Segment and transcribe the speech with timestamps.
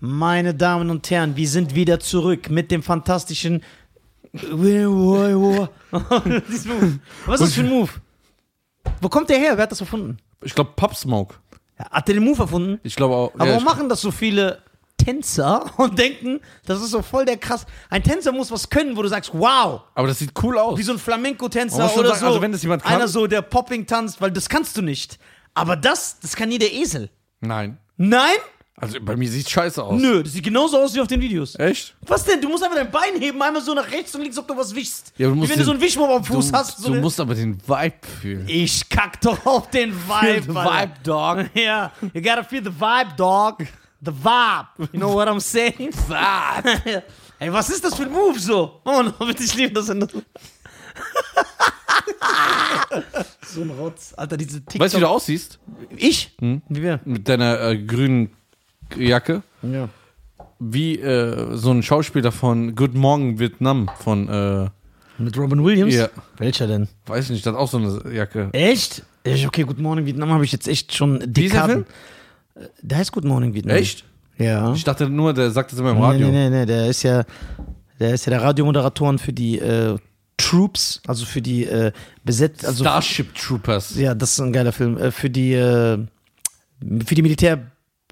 [0.00, 3.62] Meine Damen und Herren, wir sind wieder zurück mit dem fantastischen.
[4.32, 4.60] Was
[6.48, 6.68] ist
[7.26, 7.90] das für ein Move?
[9.00, 9.52] Wo kommt der her?
[9.56, 10.18] Wer hat das erfunden?
[10.42, 11.34] Ich glaube Pop Smoke.
[11.78, 12.80] Ja, Hat der den Move erfunden?
[12.82, 13.34] Ich glaube auch.
[13.34, 14.62] Aber ja, warum machen das so viele
[14.96, 17.66] Tänzer und denken, das ist so voll der krass.
[17.90, 20.78] Ein Tänzer muss was können, wo du sagst, wow, aber das sieht cool aus.
[20.78, 22.26] wie so ein Flamenco-Tänzer oder sagen, so.
[22.26, 25.18] also wenn das jemand kann- Einer so, der Popping tanzt, weil das kannst du nicht.
[25.54, 27.10] Aber das, das kann nie der Esel.
[27.40, 27.78] Nein.
[27.96, 28.36] Nein?
[28.80, 30.00] Also bei mir sieht scheiße aus.
[30.00, 31.54] Nö, das sieht genauso aus wie auf den Videos.
[31.58, 31.94] Echt?
[32.00, 32.40] Was denn?
[32.40, 34.74] Du musst einfach dein Bein heben, einmal so nach rechts und links, ob du was
[34.74, 35.12] wischst.
[35.18, 36.78] Ja, du wie wenn du so einen Wischmob am Fuß du, hast.
[36.78, 38.44] So du eine- musst aber den Vibe fühlen.
[38.48, 40.42] ich kack doch auf den Vibe.
[40.52, 40.82] the Alter.
[40.82, 41.50] vibe, dog.
[41.54, 43.58] Ja, you gotta feel the vibe, dog.
[44.02, 44.88] The vibe.
[44.92, 45.90] You know what I'm saying?
[47.38, 48.80] Ey, was ist das für ein Move so?
[48.84, 49.86] Oh, no, bitte, ich liebe das.
[53.46, 54.14] So ein Rotz.
[54.16, 54.80] Alter, diese TikTok...
[54.80, 55.58] Weißt du, wie du aussiehst?
[55.96, 56.34] Ich?
[56.40, 56.62] Hm?
[56.68, 57.00] Wie wer?
[57.04, 58.30] Mit deiner äh, grünen
[58.96, 59.42] Jacke.
[59.62, 59.88] Ja.
[60.58, 64.68] Wie äh, so ein Schauspieler von Good Morning Vietnam von, äh,
[65.18, 65.94] Mit Robin Williams?
[65.94, 66.08] Ja.
[66.38, 66.88] Welcher denn?
[67.06, 68.48] weiß ich nicht, das hat auch so eine Jacke.
[68.52, 69.02] Echt?
[69.24, 69.46] Echt?
[69.46, 71.86] Okay, Good Morning Vietnam habe ich jetzt echt schon Wie ist der Dekaden.
[72.54, 73.76] Äh, Der heißt Good Morning Vietnam.
[73.76, 74.04] Echt?
[74.38, 74.72] Ja.
[74.74, 76.26] Ich dachte nur, der sagt das immer im Nee, Radio.
[76.28, 77.24] nee, nee, nee, der ist ja,
[77.98, 79.96] der ist ja der Radiomoderatoren für die äh,
[80.38, 81.92] Troops, also für die äh,
[82.24, 83.94] besetzt, also Starship Troopers.
[83.96, 85.98] ja, das ist ein geiler Film, äh, für die äh,
[87.04, 87.22] für die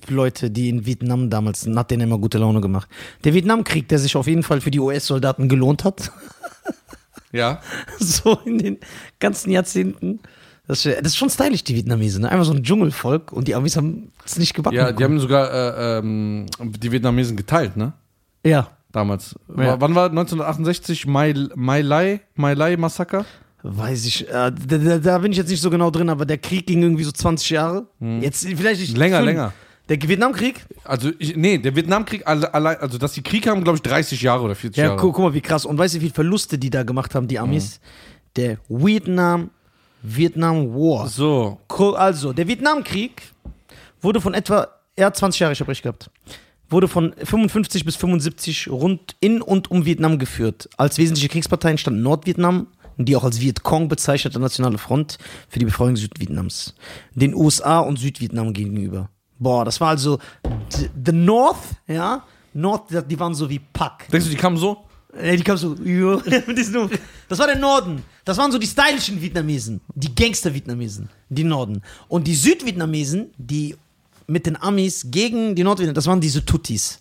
[0.00, 2.88] Militärleute, die in Vietnam damals, hat denen immer gute Laune gemacht.
[3.24, 6.10] Der Vietnamkrieg, der sich auf jeden Fall für die US-Soldaten gelohnt hat,
[7.32, 7.60] Ja.
[7.98, 8.78] so in den
[9.20, 10.20] ganzen Jahrzehnten.
[10.66, 12.22] Das, ist- schon stylisch, die Vietnamesen.
[12.22, 12.30] Ne?
[12.30, 14.76] Einfach so ein Dschungelvolk und die Amis haben es nicht gebacken.
[14.76, 17.92] Ja, die haben sogar äh, ähm, die Vietnamesen geteilt, ne?
[18.44, 18.68] ja.
[18.90, 19.34] Damals.
[19.50, 19.56] Ja.
[19.66, 23.26] War- Wann war 1968 Mai, Mai Lai, Mai Lai Massaker?
[23.62, 26.38] Weiß ich, äh, da, da, da bin ich jetzt nicht so genau drin, aber der
[26.38, 27.86] Krieg ging irgendwie so 20 Jahre.
[28.00, 28.92] Jetzt vielleicht nicht.
[28.92, 28.96] Hm.
[28.98, 29.26] Länger, fünf.
[29.26, 29.52] länger.
[29.88, 30.66] Der Vietnamkrieg?
[30.84, 34.20] Also, ich, nee, der Vietnamkrieg, alle- allein, also dass die Krieg haben, glaube ich, 30
[34.20, 34.96] Jahre oder 40 Ja, Jahre.
[34.98, 35.64] guck, guck mal, wie krass.
[35.64, 37.80] Und weißt du, wie viele Verluste die da gemacht haben, die Amis?
[38.36, 39.50] Der Vietnam,
[40.02, 41.08] Vietnam War.
[41.08, 41.58] So,
[41.96, 43.22] Also, der Vietnamkrieg
[44.00, 46.10] wurde von etwa, er hat 20 Jahre, ich hab recht gehabt,
[46.68, 50.68] wurde von 55 bis 75 rund in und um Vietnam geführt.
[50.76, 52.66] Als wesentliche Kriegsparteien stand Nordvietnam,
[52.98, 55.18] die auch als Vietcong bezeichnete Nationale Front
[55.48, 56.74] für die Befreiung Südvietnams,
[57.14, 59.08] den USA und Südvietnam gegenüber.
[59.38, 60.18] Boah, das war also
[61.04, 64.08] the, North, ja, North, die waren so wie Pack.
[64.10, 64.84] denkst du, die kamen so?
[65.16, 65.74] Ey, die kam so,
[67.28, 68.02] das war der Norden.
[68.24, 71.82] Das waren so die stylischen Vietnamesen, die Gangster-Vietnamesen, die Norden.
[72.08, 73.74] Und die Südvietnamesen, die
[74.26, 77.00] mit den Amis gegen die Nordvietnamesen, das waren diese Tutsis.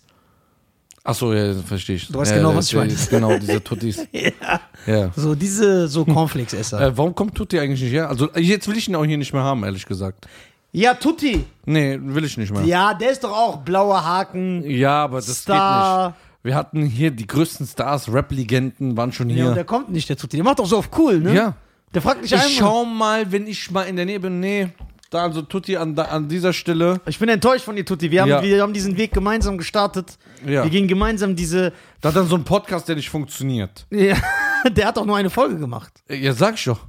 [1.04, 2.08] Achso, ja, verstehe ich.
[2.08, 2.94] Du weißt ja, genau, ja, was ich ja, meine.
[3.10, 4.06] Genau, diese Tuttis.
[4.12, 4.60] Ja.
[4.86, 5.12] Ja.
[5.16, 6.80] So diese, so Cornflakes-Esser.
[6.80, 8.08] Äh, warum kommt Tutti eigentlich nicht her?
[8.08, 10.26] Also, jetzt will ich ihn auch hier nicht mehr haben, ehrlich gesagt.
[10.72, 11.44] Ja, Tutti.
[11.66, 12.62] Nee, will ich nicht mehr.
[12.64, 14.62] Ja, der ist doch auch blauer Haken.
[14.68, 16.08] Ja, aber das Star.
[16.08, 16.24] geht nicht.
[16.44, 19.54] Wir hatten hier die größten Stars, Rap-Legenden waren schon Ja, und hier.
[19.54, 20.36] der kommt nicht, der Tutti.
[20.36, 21.34] Der macht doch so auf cool, ne?
[21.34, 21.54] Ja.
[21.94, 22.52] Der fragt nicht Ich einmal.
[22.56, 24.40] schau mal, wenn ich mal in der Nähe bin.
[24.40, 24.68] Nee,
[25.10, 27.00] da also Tutti an, da, an dieser Stelle.
[27.06, 28.10] Ich bin enttäuscht von dir, Tutti.
[28.10, 28.42] Wir haben, Ja.
[28.42, 30.16] wir haben diesen Weg gemeinsam gestartet.
[30.46, 30.62] Ja.
[30.64, 31.72] Wir gehen gemeinsam diese.
[32.00, 33.86] Da hat dann so ein Podcast, der nicht funktioniert.
[33.90, 34.16] Ja,
[34.70, 35.92] der hat doch nur eine Folge gemacht.
[36.08, 36.80] Ja, sag ich doch.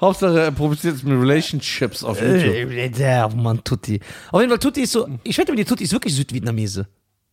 [0.00, 2.54] Hauptsache, er produziert jetzt mit Relationships auf YouTube.
[2.54, 4.00] Äh, Mann, Tutti.
[4.30, 5.08] Auf jeden Fall, Tutti ist so.
[5.24, 6.86] Ich wette mit dir, Tutti ist wirklich Südvietnamese.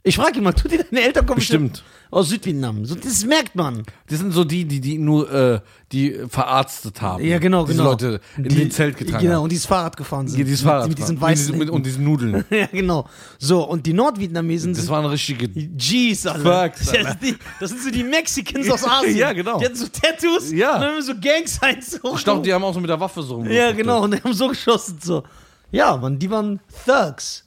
[0.08, 1.84] Ich frage ihn mal, Tutti, deine Eltern kommen Bestimmt.
[2.12, 2.86] aus Südvietnam.
[2.86, 3.82] So, das merkt man.
[4.08, 5.62] Das sind so die, die, die nur, äh,
[5.92, 7.24] die verarztet haben.
[7.26, 7.90] Ja, genau, Diese genau.
[7.90, 9.44] Leute in Die- den Zelt getragen Genau, haben.
[9.46, 10.38] und dieses Fahrrad gefahren sind.
[10.38, 11.54] Die dieses Fahrrad Mit, mit diesen weißen.
[11.56, 12.46] und, diese, und diese Nudeln.
[12.52, 13.10] ja, genau.
[13.40, 14.92] So, und die Nordvietnamesen Das sind.
[14.92, 15.48] waren richtige.
[15.76, 16.70] Jeez, Alter.
[16.70, 19.18] Fucks, das, ist die, das sind so die Mexicans aus Asien.
[19.18, 19.58] Ja, genau.
[19.58, 20.76] Die hatten so Tattoos Ja.
[20.76, 22.00] und dann haben so Gang-Signs.
[22.16, 23.78] Ich glaube, die haben auch so mit der Waffe so Ja, rumgelaufen.
[23.78, 25.00] genau, und die haben so geschossen.
[25.02, 25.24] So.
[25.72, 27.44] Ja, Mann, die waren Thugs.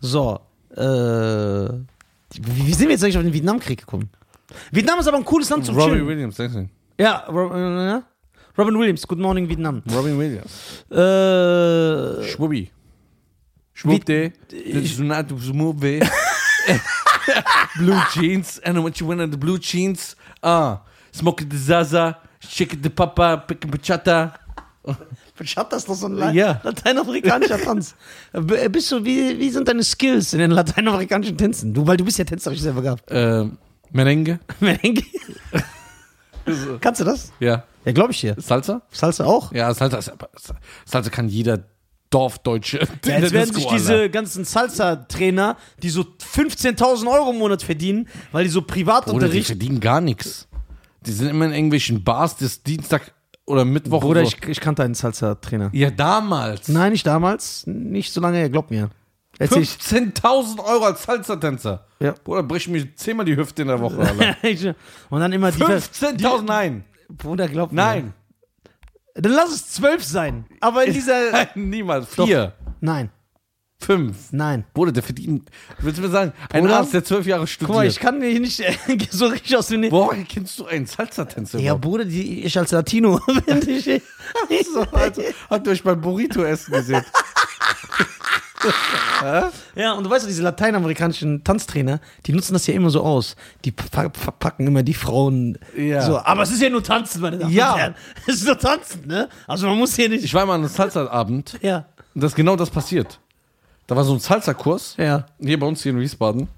[0.00, 0.38] So,
[0.78, 1.68] äh.
[2.34, 4.10] Wie, wie sind wir jetzt eigentlich auf den Vietnamkrieg gekommen?
[4.70, 6.06] Vietnam ist aber ein cooles Land zum Robbie Chillen.
[6.06, 6.68] Williams, denkst du?
[7.02, 8.02] Ja, Rob, äh,
[8.58, 9.82] Robin Williams, Good Morning Vietnam.
[9.90, 10.84] Robin Williams.
[10.90, 12.26] Äh,
[14.84, 16.00] ist not movie.
[17.78, 18.58] blue jeans.
[18.64, 20.16] And what you win on the blue jeans.
[20.42, 20.80] Ah.
[21.12, 22.18] Smoke the Zaza.
[22.40, 23.44] Shake the Papa.
[23.46, 24.34] Pick the Bachata.
[25.56, 26.60] Hat das doch so ein La Ja.
[26.62, 27.94] lateinamerikanischer Tanz.
[28.32, 31.72] B- Bist du, wie, wie sind deine Skills in den lateinamerikanischen Tänzen?
[31.74, 33.04] Du, weil du bist ja tänzerisch selber gehabt.
[33.10, 33.58] Ähm,
[33.90, 34.38] Merengue.
[34.60, 35.02] Merengue.
[36.80, 37.32] Kannst du das?
[37.40, 37.64] Ja.
[37.84, 38.34] Ja, glaube ich dir.
[38.38, 38.82] Salsa?
[38.90, 39.52] Salsa auch?
[39.52, 40.12] Ja, Salsa, ist,
[40.84, 41.60] Salsa kann jeder
[42.10, 42.86] Dorfdeutsche.
[43.04, 48.44] Ja, jetzt werden sich diese ganzen Salsa-Trainer, die so 15.000 Euro im Monat verdienen, weil
[48.44, 49.46] die so Oder die Privatunterricht.
[49.46, 50.48] verdienen gar nichts.
[51.06, 53.12] Die sind immer in irgendwelchen Bars, das Dienstag
[53.48, 54.00] oder Mittwoch.
[54.00, 54.28] Bruder, so.
[54.28, 55.70] ich, ich kannte einen Salsa-Trainer.
[55.72, 56.68] ja, damals.
[56.68, 57.66] Nein, nicht damals.
[57.66, 58.90] Nicht so lange glaub mir.
[59.38, 59.70] Erzähl ich.
[59.70, 61.84] 15.000 Euro als Salsa-Tänzer.
[62.00, 62.14] Ja.
[62.24, 63.96] Bruder, brich mir zehnmal die Hüfte in der Woche.
[65.10, 65.62] Und dann immer die.
[65.62, 66.84] 15.000, nein.
[67.08, 67.76] Bruder, glaub mir.
[67.76, 68.14] Nein.
[69.14, 70.44] Dann lass es zwölf sein.
[70.60, 71.32] Aber in dieser.
[71.32, 72.14] Nein, niemals.
[72.14, 72.52] Vier.
[72.80, 73.10] Nein,
[73.80, 74.32] Fünf.
[74.32, 74.64] nein.
[74.74, 75.48] Bruder, der verdient.
[75.78, 76.78] Willst du mir sagen, ein Bruder?
[76.78, 77.68] Arzt, der zwölf Jahre studiert.
[77.68, 78.74] Guck mal, ich kann hier nicht äh,
[79.10, 79.90] so richtig aus dem.
[79.90, 81.58] Woher kennst du einen Salsa-Tänzer?
[81.60, 81.74] Ja?
[81.74, 83.20] Bruder, die, ich als Latino.
[83.46, 83.84] wenn ich,
[84.66, 87.04] so, also, habt ihr euch beim Burrito-Essen gesehen?
[89.76, 93.36] ja, und du weißt, diese lateinamerikanischen Tanztrainer, die nutzen das ja immer so aus.
[93.64, 96.02] Die pa- pa- packen immer die Frauen Ja.
[96.02, 96.18] so.
[96.18, 97.72] Aber es ist ja nur Tanzen, meine Damen Ja.
[97.74, 97.94] und Herren.
[98.26, 99.28] Es ist nur Tanzen, ne?
[99.46, 100.24] Also man muss hier nicht.
[100.24, 103.20] Ich war mal an einem Salsa-Abend ja, und das ist genau das passiert.
[103.88, 105.24] Da war so ein Salsa-Kurs, ja.
[105.40, 106.48] hier bei uns hier in Wiesbaden.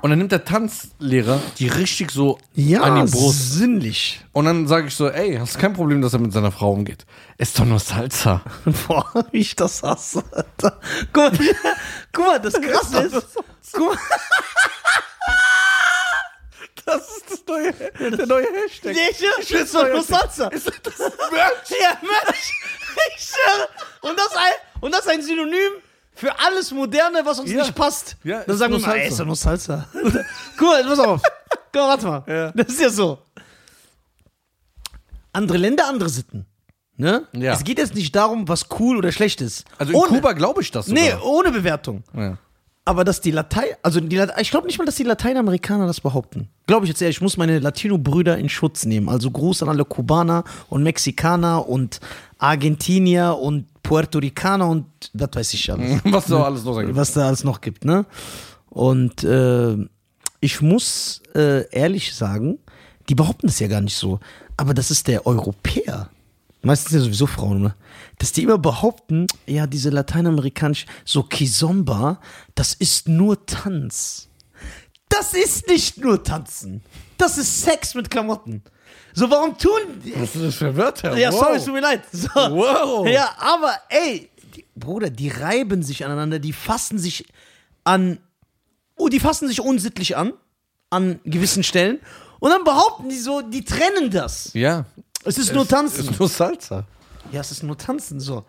[0.00, 3.54] Und dann nimmt der Tanzlehrer die richtig so Ja, an die Brust.
[3.54, 4.20] sinnlich.
[4.32, 6.70] Und dann sage ich so, ey, hast du kein Problem, dass er mit seiner Frau
[6.70, 7.04] umgeht?
[7.36, 8.40] Ist doch nur Salsa.
[8.86, 10.22] Boah, wie ich das hasse.
[10.30, 10.78] Alter.
[11.12, 11.54] Guck mal,
[12.12, 13.26] guck mal das Krasse ist.
[13.72, 13.98] Guck mal,
[16.84, 17.72] Das ist das neue,
[18.16, 18.96] der neue Hashtag.
[19.10, 20.46] ich schwitze doch nur Salsa.
[20.48, 20.98] Ist das
[21.32, 21.70] Merch?
[21.82, 22.52] Ja, Mensch.
[23.16, 23.68] Ich schwöre.
[24.10, 25.72] Und das, ein, und das ist ein Synonym
[26.14, 27.58] für alles Moderne, was uns Ja.
[27.58, 28.16] nicht passt.
[28.24, 29.02] Ja, Dann ist sagen wir nur mal, Salsa.
[29.04, 29.86] ey, ist doch nur Salsa.
[30.60, 31.22] Mal, pass auf.
[31.74, 32.24] Mal, warte mal.
[32.26, 32.50] Ja.
[32.52, 33.18] Das ist ja so.
[35.32, 36.46] Andere Länder, andere Sitten.
[36.96, 37.26] Ne?
[37.32, 37.52] Ja.
[37.52, 39.64] Es geht jetzt nicht darum, was cool oder schlecht ist.
[39.78, 41.00] Also in ohne, Kuba glaube ich das sogar.
[41.02, 42.02] Nee, ohne Bewertung.
[42.16, 42.38] Ja.
[42.84, 46.00] Aber dass die Latein, also die Late- ich glaube nicht mal, dass die Lateinamerikaner das
[46.00, 46.48] behaupten.
[46.66, 49.08] Glaube ich jetzt ehrlich, ich muss meine Latino-Brüder in Schutz nehmen.
[49.08, 52.00] Also Gruß an alle Kubaner und Mexikaner und
[52.38, 56.00] Argentinier und Puerto Ricaner und was weiß ich alles.
[56.04, 56.94] Was da alles noch sagen.
[56.94, 58.04] was da alles noch gibt, ne?
[58.68, 59.76] Und äh,
[60.40, 62.58] ich muss äh, ehrlich sagen,
[63.08, 64.20] die behaupten das ja gar nicht so.
[64.58, 66.10] Aber das ist der Europäer.
[66.60, 67.74] Meistens ja sowieso Frauen, ne?
[68.18, 72.20] Dass die immer behaupten, ja, diese lateinamerikanisch, so Kizomba,
[72.54, 74.28] das ist nur Tanz.
[75.08, 76.82] Das ist nicht nur Tanzen.
[77.16, 78.62] Das ist Sex mit Klamotten.
[79.18, 80.14] So, warum tun die.
[80.20, 81.16] Was ist das für Wörter?
[81.18, 81.40] Ja, wow.
[81.40, 82.02] sorry, es tut mir leid.
[82.12, 82.28] So.
[82.28, 83.08] Wow.
[83.08, 87.26] Ja, aber ey, die, Bruder, die reiben sich aneinander, die fassen sich
[87.82, 88.18] an.
[88.96, 90.34] Oh, die fassen sich unsittlich an,
[90.90, 91.98] an gewissen Stellen.
[92.38, 94.50] Und dann behaupten die so, die trennen das.
[94.54, 94.84] Ja.
[95.24, 96.08] Es ist nur Tanzen.
[96.10, 96.84] Ist nur Salsa.
[97.32, 98.44] ja, es ist nur Tanzen, so.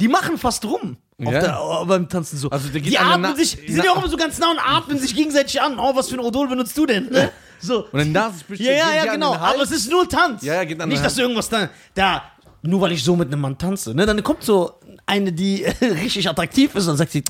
[0.00, 0.96] Die machen fast rum.
[1.24, 1.40] Auf Ja.
[1.40, 2.50] der, oh, beim Tanzen so.
[2.50, 5.14] Also, die atmen sich, die sind ja auch immer so ganz nah und atmen sich
[5.14, 5.78] gegenseitig an.
[5.78, 7.08] Oh, was für ein Odol benutzt du denn?
[7.10, 7.30] Ne?
[7.60, 7.86] So.
[7.86, 9.38] Und dann Nasenspitze Ja, ja, ja, genau.
[9.38, 9.54] Hals.
[9.54, 10.42] Aber es ist nur Tanz.
[10.42, 12.22] Ja, ja, geht an Nicht, dass du irgendwas da, da,
[12.62, 13.94] nur weil ich so mit einem Mann tanze.
[13.94, 14.06] Ne?
[14.06, 17.24] Dann kommt so eine, die richtig attraktiv ist und sagt sie,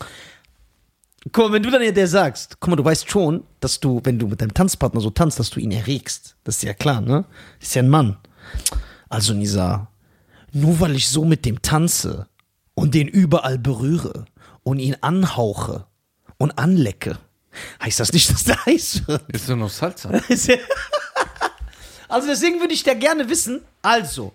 [1.32, 4.00] guck mal, wenn du dann ja der sagst, guck mal, du weißt schon, dass du,
[4.04, 6.36] wenn du mit deinem Tanzpartner so tanzt, dass du ihn erregst.
[6.44, 7.24] Das ist ja klar, ne?
[7.60, 8.16] Ist ja ein Mann.
[9.08, 9.88] Also Nisa,
[10.52, 12.26] nur weil ich so mit dem tanze
[12.74, 14.26] und den überall berühre
[14.62, 15.86] und ihn anhauche
[16.38, 17.18] und anlecke,
[17.82, 19.22] heißt das nicht, dass der heiß wird.
[19.30, 20.10] Ist nur noch Salsa.
[22.08, 24.32] Also deswegen würde ich da gerne wissen, also,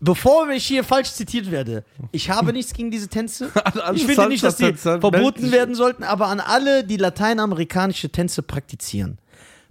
[0.00, 3.50] bevor ich hier falsch zitiert werde, ich habe nichts gegen diese Tänze.
[3.94, 9.18] Ich finde nicht, dass die verboten werden sollten, aber an alle, die lateinamerikanische Tänze praktizieren.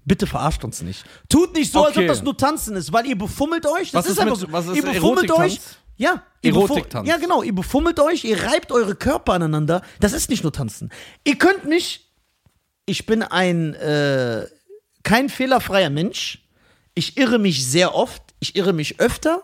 [0.05, 1.03] Bitte verarscht uns nicht.
[1.29, 2.07] Tut nicht so, als ob Okay.
[2.07, 3.91] das nur Tanzen ist, weil ihr befummelt euch.
[3.91, 4.51] Das Was ist, ist einfach so.
[4.51, 5.59] was ist ihr befummelt euch.
[5.97, 7.07] Ja, Erotiktanz.
[7.09, 7.41] Ja, genau.
[7.41, 9.81] Ihr befummelt euch, ihr reibt eure Körper aneinander.
[9.99, 10.91] Das ist nicht nur Tanzen.
[11.23, 12.06] Ihr könnt mich.
[12.87, 14.47] Ich bin ein äh,
[15.03, 16.39] kein fehlerfreier Mensch.
[16.95, 18.23] Ich irre mich sehr oft.
[18.39, 19.43] Ich irre mich öfter,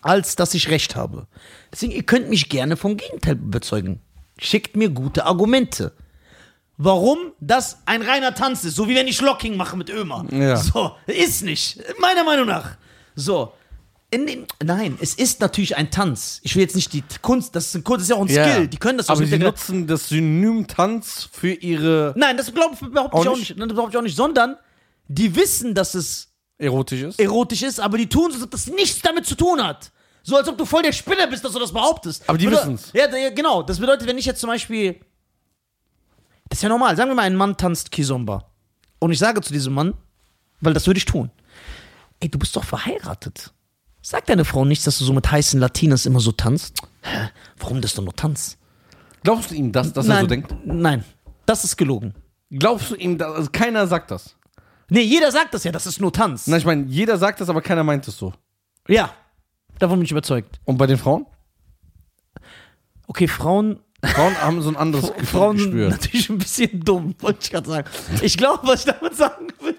[0.00, 1.26] als dass ich recht habe.
[1.70, 4.00] Deswegen, ihr könnt mich gerne vom Gegenteil überzeugen.
[4.38, 5.92] Schickt mir gute Argumente.
[6.78, 10.24] Warum das ein reiner Tanz ist, so wie wenn ich Locking mache mit Ömer.
[10.32, 10.56] Ja.
[10.56, 11.82] So, ist nicht.
[12.00, 12.78] Meiner Meinung nach.
[13.14, 13.52] So.
[14.10, 16.40] In den, nein, es ist natürlich ein Tanz.
[16.42, 18.28] Ich will jetzt nicht die Kunst, das ist, ein, Kunst, das ist ja auch ein
[18.28, 18.66] Skill.
[18.68, 22.80] Die können das Aber sie nutzen das Synonym Tanz für ihre Nein, das glaube ich
[22.80, 23.50] behaupte Auch ich auch nicht?
[23.58, 24.56] Das behaupte ich auch nicht, sondern
[25.08, 27.18] die wissen, dass es erotisches.
[27.18, 29.92] erotisch ist, aber die tun so, ob das nichts damit zu tun hat.
[30.22, 32.26] So als ob du voll der Spinner bist, dass du das behauptest.
[32.28, 32.90] Aber die Bedeu- wissen's.
[32.94, 33.62] Ja, ja, genau.
[33.62, 34.98] Das bedeutet, wenn ich jetzt zum Beispiel.
[36.48, 36.96] Das ist ja normal.
[36.96, 38.50] Sagen wir mal, ein Mann tanzt Kizomba.
[39.00, 39.94] Und ich sage zu diesem Mann,
[40.60, 41.30] weil das würde ich tun.
[42.20, 43.52] Ey, du bist doch verheiratet.
[44.00, 46.80] Sag deine Frau nicht, dass du so mit heißen Latinas immer so tanzt.
[47.02, 47.30] Hä?
[47.58, 48.56] Warum das doch nur Tanz?
[49.22, 50.54] Glaubst du ihm das, dass er nein, so denkt?
[50.64, 51.04] Nein,
[51.46, 52.14] das ist gelogen.
[52.50, 53.34] Glaubst du ihm das?
[53.34, 54.36] Also keiner sagt das.
[54.88, 56.46] Nee, jeder sagt das ja, das ist nur Tanz.
[56.46, 58.32] Nein, ich meine, jeder sagt das, aber keiner meint es so.
[58.86, 59.12] Ja,
[59.78, 60.60] davon bin ich überzeugt.
[60.64, 61.26] Und bei den Frauen?
[63.06, 67.50] Okay, Frauen Frauen haben so ein anderes Frauen sind natürlich ein bisschen dumm, wollte ich
[67.50, 67.88] gerade sagen.
[68.22, 69.76] Ich glaube, was ich damit sagen will.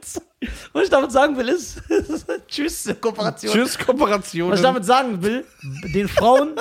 [0.72, 1.82] Was ich damit sagen will, ist,
[2.48, 3.52] tschüss, Kooperation.
[3.54, 4.52] Tschüss, Kooperation.
[4.52, 5.46] Was ich damit sagen will,
[5.94, 6.56] den Frauen,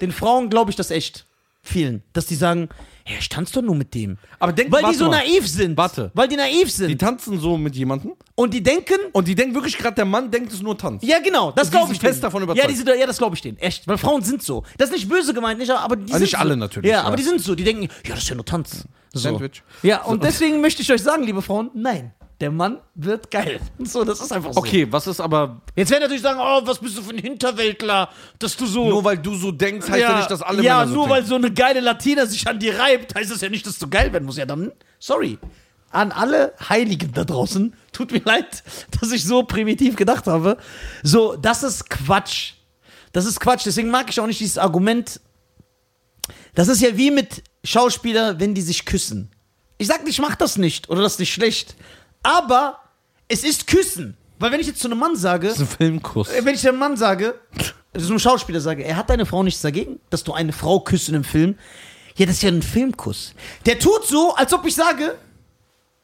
[0.00, 1.26] den Frauen glaube ich das echt.
[1.62, 2.02] Vielen.
[2.14, 2.70] Dass die sagen,
[3.06, 4.16] ja, ich tanze doch nur mit dem.
[4.38, 5.18] Aber denk, Weil die so mal.
[5.18, 5.76] naiv sind.
[5.76, 6.10] Warte.
[6.14, 6.88] Weil die naiv sind.
[6.88, 10.30] Die tanzen so mit jemandem und die denken, und die denken wirklich gerade, der Mann
[10.30, 11.02] denkt es nur Tanz.
[11.04, 12.22] ja genau, das glaube ich fest denen.
[12.22, 12.68] davon überzeugt.
[12.70, 13.58] Ja, sind, ja das glaube ich denen.
[13.58, 13.86] Echt.
[13.86, 14.64] Weil Frauen sind so.
[14.78, 16.38] Das ist nicht böse gemeint, nicht, aber die Also sind nicht so.
[16.38, 17.04] alle natürlich, Ja, ja.
[17.04, 17.54] aber die sind so.
[17.54, 18.84] Die denken, ja, das ist ja nur Tanz.
[19.12, 19.20] So.
[19.20, 19.62] Sandwich.
[19.82, 22.14] Ja, und deswegen möchte ich euch sagen, liebe Frauen, nein.
[22.40, 23.60] Der Mann wird geil.
[23.84, 24.60] So, das ist einfach so.
[24.60, 28.08] Okay, was ist aber, Jetzt werden natürlich sagen, oh, was bist du für ein Hinterwäldler,
[28.38, 28.88] dass du so.
[28.88, 31.20] nur weil du so denkst, heißt ja, nicht, dass alle ja, Männer so nur denken.
[31.20, 33.88] weil so eine geile Latina sich an dir reibt, heißt das ja nicht, dass du
[33.88, 34.38] geil werden musst.
[34.38, 35.38] Ja, dann, sorry.
[35.90, 38.62] An alle Heiligen da draußen, tut mir leid,
[39.00, 40.56] dass ich so primitiv gedacht habe.
[41.02, 42.52] So, das ist Quatsch.
[43.12, 43.66] Das ist Quatsch.
[43.66, 45.20] Deswegen mag ich auch nicht dieses Argument.
[46.54, 49.30] Das ist ja wie mit Schauspieler, wenn die sich küssen.
[49.78, 51.74] Ich sag nicht, ich mach das nicht oder das ist nicht schlecht.
[52.22, 52.78] Aber
[53.28, 54.16] es ist Küssen.
[54.38, 56.30] Weil wenn ich jetzt zu einem Mann sage, Das ist ein Filmkuss.
[56.30, 57.34] äh, wenn ich dem Mann sage,
[57.92, 61.08] also einem Schauspieler sage, er hat deine Frau nichts dagegen, dass du eine Frau küsst
[61.08, 61.58] in einem Film.
[62.16, 63.34] Ja, das ist ja ein Filmkuss.
[63.66, 65.16] Der tut so, als ob ich sage,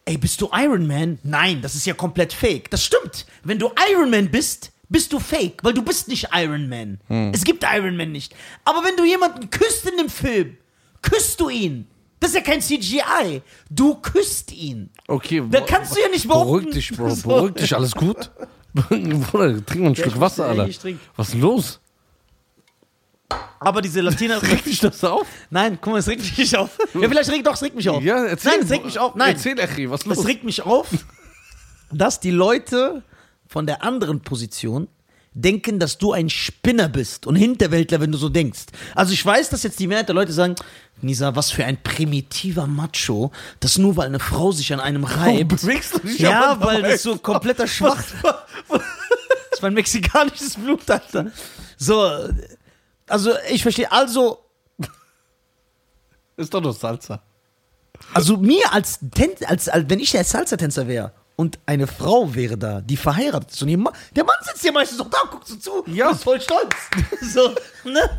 [0.05, 1.19] ey, bist du Iron Man?
[1.23, 2.71] Nein, das ist ja komplett fake.
[2.71, 3.27] Das stimmt.
[3.43, 7.01] Wenn du Iron Man bist, bist du fake, weil du bist nicht Iron Man.
[7.33, 8.35] Es gibt Iron Man nicht.
[8.65, 10.57] Aber wenn du jemanden küsst in einem Film,
[11.03, 11.87] küsst du ihn.
[12.21, 13.43] Das ist ja kein CGI.
[13.69, 14.91] Du küsst ihn.
[15.07, 16.67] Okay, Da kannst du ja nicht behaupten.
[16.67, 17.11] Beruhig dich, Bro.
[17.15, 17.29] So.
[17.29, 18.31] Beruhig dich, alles gut?
[18.75, 20.69] Bruder, trink mal ein Stück ich Wasser, Alter.
[21.17, 21.81] Was ist los?
[23.61, 24.39] Aber diese Latina.
[24.43, 25.27] Regt dich das auf?
[25.51, 26.71] Nein, guck mal, es regt mich nicht auf.
[26.95, 28.03] Ja, vielleicht regt doch, es regt mich auf.
[28.03, 28.53] Ja, erzähl.
[28.53, 29.15] Nein, es regt mich auf.
[29.15, 30.19] Nein, Erzähl, Echi, was ist los?
[30.19, 30.89] es regt mich auf,
[31.91, 33.03] dass die Leute
[33.49, 34.89] von der anderen Position
[35.37, 38.65] denken, dass du ein Spinner bist und Hinterwäldler, wenn du so denkst.
[38.95, 40.55] Also ich weiß, dass jetzt die Mehrheit der Leute sagen,
[41.03, 45.63] Nisa, was für ein primitiver Macho, dass nur weil eine Frau sich an einem reibt.
[45.63, 48.03] dich Ja, weil das so kompletter Schwach.
[48.69, 51.31] Das ist mein mexikanisches Blut, Alter.
[51.77, 52.11] So,
[53.07, 54.39] also ich verstehe, also
[56.37, 57.23] Ist doch nur Salsa.
[58.13, 58.99] Also mir als,
[59.47, 63.63] als, als wenn ich der Salsa-Tänzer wäre und eine Frau wäre da, die verheiratet ist
[63.63, 65.85] und ihr Mann, der Mann sitzt ja meistens doch da guckt so zu.
[65.87, 66.09] Ja.
[66.09, 66.75] Und ist voll stolz.
[67.21, 68.11] so, ne?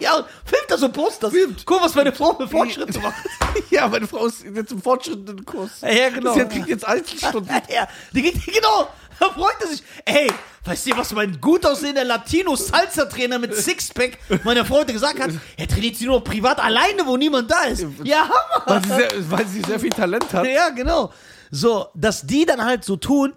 [0.00, 1.32] Ja, und filmt da so Posters.
[1.64, 3.16] Guck, was meine Frau für Fortschritte macht.
[3.70, 5.80] ja, meine Frau ist jetzt im fortschrittenden Kurs.
[5.82, 6.34] Ja, genau.
[6.34, 7.48] Sie kriegt jetzt Einzelstunden.
[7.68, 8.88] ja, die geht, genau.
[9.18, 9.82] Da freut er sich.
[10.04, 10.30] Ey,
[10.64, 15.30] weißt du, was mein gut aussehender Latino-Salsa-Trainer mit Sixpack meiner heute gesagt hat?
[15.56, 17.86] Er trainiert sie nur privat alleine, wo niemand da ist.
[18.04, 18.64] Ja, Hammer.
[18.66, 20.46] weil, sie sehr, weil sie sehr viel Talent hat.
[20.46, 21.12] Ja, genau.
[21.50, 23.32] So, dass die dann halt so tun,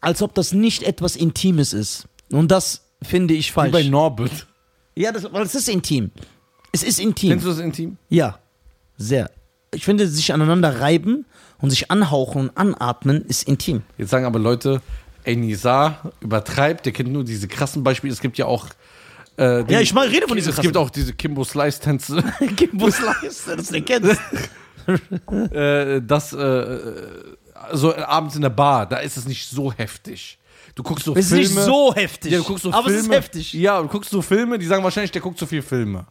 [0.00, 2.06] als ob das nicht etwas Intimes ist.
[2.32, 3.72] Und das finde ich Wie falsch.
[3.72, 4.46] bei Norbert.
[4.96, 6.10] Ja, das, weil es ist intim.
[6.72, 7.30] Es ist intim.
[7.30, 7.96] Kennst du das intim?
[8.08, 8.38] Ja,
[8.96, 9.30] sehr.
[9.72, 11.24] Ich finde, sich aneinander reiben
[11.58, 13.82] und sich anhauchen und anatmen ist intim.
[13.98, 14.80] Jetzt sagen aber Leute,
[15.24, 18.12] ey, Nisa übertreibt, der kennt nur diese krassen Beispiele.
[18.12, 18.66] Es gibt ja auch.
[19.36, 22.22] Äh, die- Ja, ich mal rede von diesen Es gibt auch diese Kimbo Slice-Tänze,
[22.56, 24.20] Kimbo Slice, das den kennst.
[25.52, 26.78] äh, das äh,
[27.72, 30.38] so abends in der Bar, da ist es nicht so heftig.
[30.80, 31.42] Du guckst so Es ist Filme.
[31.44, 32.32] nicht so heftig.
[32.32, 32.98] ja, du guckst so aber Filme.
[33.00, 33.52] es ist heftig.
[33.52, 36.06] Ja, du guckst so Filme, die sagen wahrscheinlich, der guckt so viel Filme.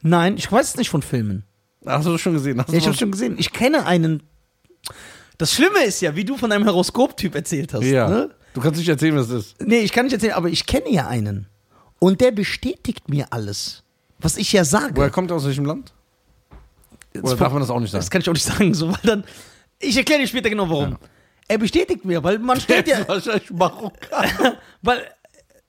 [0.00, 1.44] Nein, ich weiß es nicht von Filmen.
[1.84, 2.58] Hast du das schon gesehen?
[2.58, 3.36] Hast Ja, ich habe schon gesehen.
[3.38, 4.22] Ich kenne einen.
[5.36, 7.84] Das Schlimme ist ja, wie du von deinem Horoskop-Typ erzählt hast.
[7.84, 8.08] ja.
[8.08, 8.30] Ne?
[8.54, 9.60] Du kannst nicht erzählen, was es ist.
[9.66, 11.46] Nee, ich kann nicht erzählen, aber ich kenne ja einen.
[11.98, 13.82] Und der bestätigt mir alles,
[14.20, 14.96] was ich ja sage.
[14.96, 15.92] Woher kommt er aus welchem Land?
[17.14, 18.00] Oder Das- darf man das auch nicht sagen?
[18.00, 19.24] Das kann ich auch nicht sagen, so, weil dann.
[19.80, 20.96] Ich erkläre dir später genau warum.
[21.48, 22.98] Er bestätigt mir, weil man stellt ja.
[23.08, 24.26] wahrscheinlich Marokkan.
[24.82, 25.02] weil,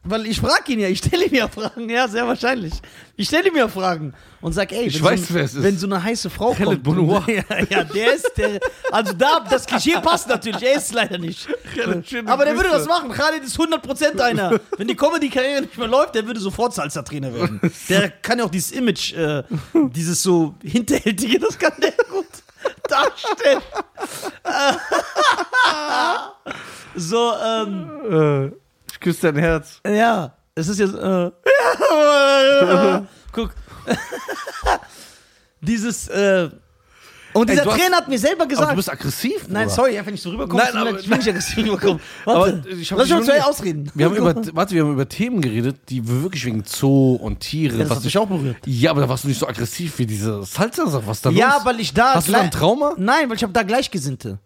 [0.03, 2.73] weil ich frage ihn ja, ich stelle ihm ja Fragen, ja, sehr wahrscheinlich.
[3.15, 5.63] Ich stelle ihm ja Fragen und sag, ey, Ich wenn, weiß, so, wer es ist.
[5.63, 6.83] wenn so eine heiße Frau Khaled kommt.
[6.83, 7.23] Bonoir.
[7.27, 8.59] ja, ja, der ist der.
[8.91, 11.47] Also da, das Klischee passt natürlich, er ist es leider nicht.
[12.25, 13.11] Aber der würde das machen.
[13.11, 14.59] Khaled ist 100% einer.
[14.77, 17.59] Wenn die Comedy-Karriere nicht mehr läuft, der würde sofort Salsa-Trainer werden.
[17.89, 19.43] Der kann ja auch dieses Image, äh,
[19.73, 22.25] dieses so hinterhältige, das kann der gut
[22.89, 23.61] darstellen.
[26.95, 28.53] so, ähm,
[28.91, 29.79] Ich küsse dein Herz.
[29.87, 30.95] ja, es ist jetzt.
[30.95, 31.31] Äh,
[33.31, 33.51] guck.
[35.61, 36.07] Dieses.
[36.09, 36.49] Äh,
[37.39, 38.71] und Ey, dieser hast- Trainer hat mir selber gesagt.
[38.71, 39.47] du bist aggressiv.
[39.47, 39.75] Nein, Bruder.
[39.75, 41.99] sorry, ja, wenn ich so rüberkomme, Nein, aber- ich will nicht aggressiv rüberkommen.
[42.25, 43.91] Warte, ich hab lass mich mal nie- ausreden.
[43.95, 47.73] Wir haben über, warte, wir haben über Themen geredet, die wirklich wegen Zoo und Tiere.
[47.73, 48.57] Ja, das was hat mich auch berührt.
[48.65, 51.03] Ja, aber da warst du nicht so aggressiv wie diese Salsa-Sache.
[51.07, 51.65] Was da Ja, los?
[51.65, 52.15] weil ich da.
[52.15, 52.93] Hast du da ein Trauma?
[52.97, 54.39] Nein, weil ich habe da Gleichgesinnte.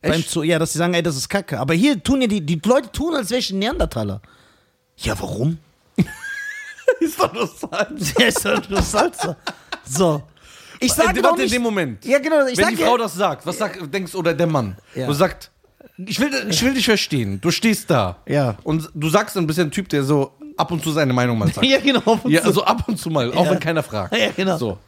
[0.00, 0.30] Beim Echt?
[0.30, 1.60] Zoo, ja, dass sie sagen, ey, das ist Kacke.
[1.60, 4.20] Aber hier tun ja die, die Leute tun, als wäre ich ein Neandertaler.
[4.96, 5.58] Ja, warum?
[7.00, 7.86] ist doch nur Salsa.
[8.18, 9.36] Der ist halt nur Salsa.
[9.88, 10.22] So.
[10.82, 11.46] Ich sage Äh, doch nicht.
[11.46, 12.04] in dem Moment.
[12.04, 12.46] Ja, genau.
[12.46, 15.06] Ich Wenn sag die Frau das sagt, was sagt, denkst oder der Mann, Ja.
[15.06, 15.50] du sagst,
[15.98, 17.40] ich will, ich will dich verstehen.
[17.40, 18.16] Du stehst da.
[18.26, 18.56] Ja.
[18.64, 21.38] Und du sagst dann, bist ja ein Typ, der so ab und zu seine Meinung
[21.38, 21.66] mal sagt.
[21.66, 22.20] Ja, genau.
[22.24, 23.50] Ja, also ab und zu mal, auch Ja.
[23.52, 24.16] wenn keiner fragt.
[24.18, 24.56] Ja, genau.
[24.58, 24.78] So.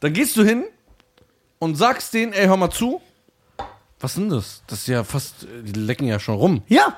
[0.00, 0.64] Dann gehst du hin
[1.58, 3.00] und sagst denen, ey, hör mal zu.
[4.00, 4.62] Was denn das?
[4.66, 6.62] Das ist ja fast, die lecken ja schon rum.
[6.68, 6.96] Ja.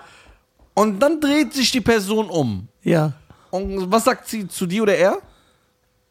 [0.75, 2.69] Und dann dreht sich die Person um.
[2.83, 3.13] Ja.
[3.51, 5.19] Und was sagt sie zu dir oder er?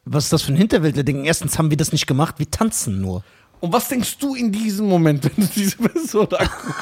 [0.05, 0.55] Was ist das für ein
[1.03, 3.23] denken, erstens haben wir das nicht gemacht, wir tanzen nur.
[3.59, 6.75] Und was denkst du in diesem Moment, wenn du diese Person anguckst?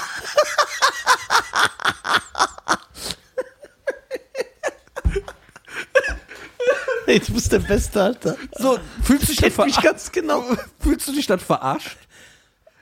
[7.05, 8.37] Ey, du bist der Beste, Alter.
[8.57, 9.81] So, fühlst du dich dann verarscht?
[9.83, 10.43] ganz genau.
[10.79, 11.97] Fühlst du dich dann verarscht?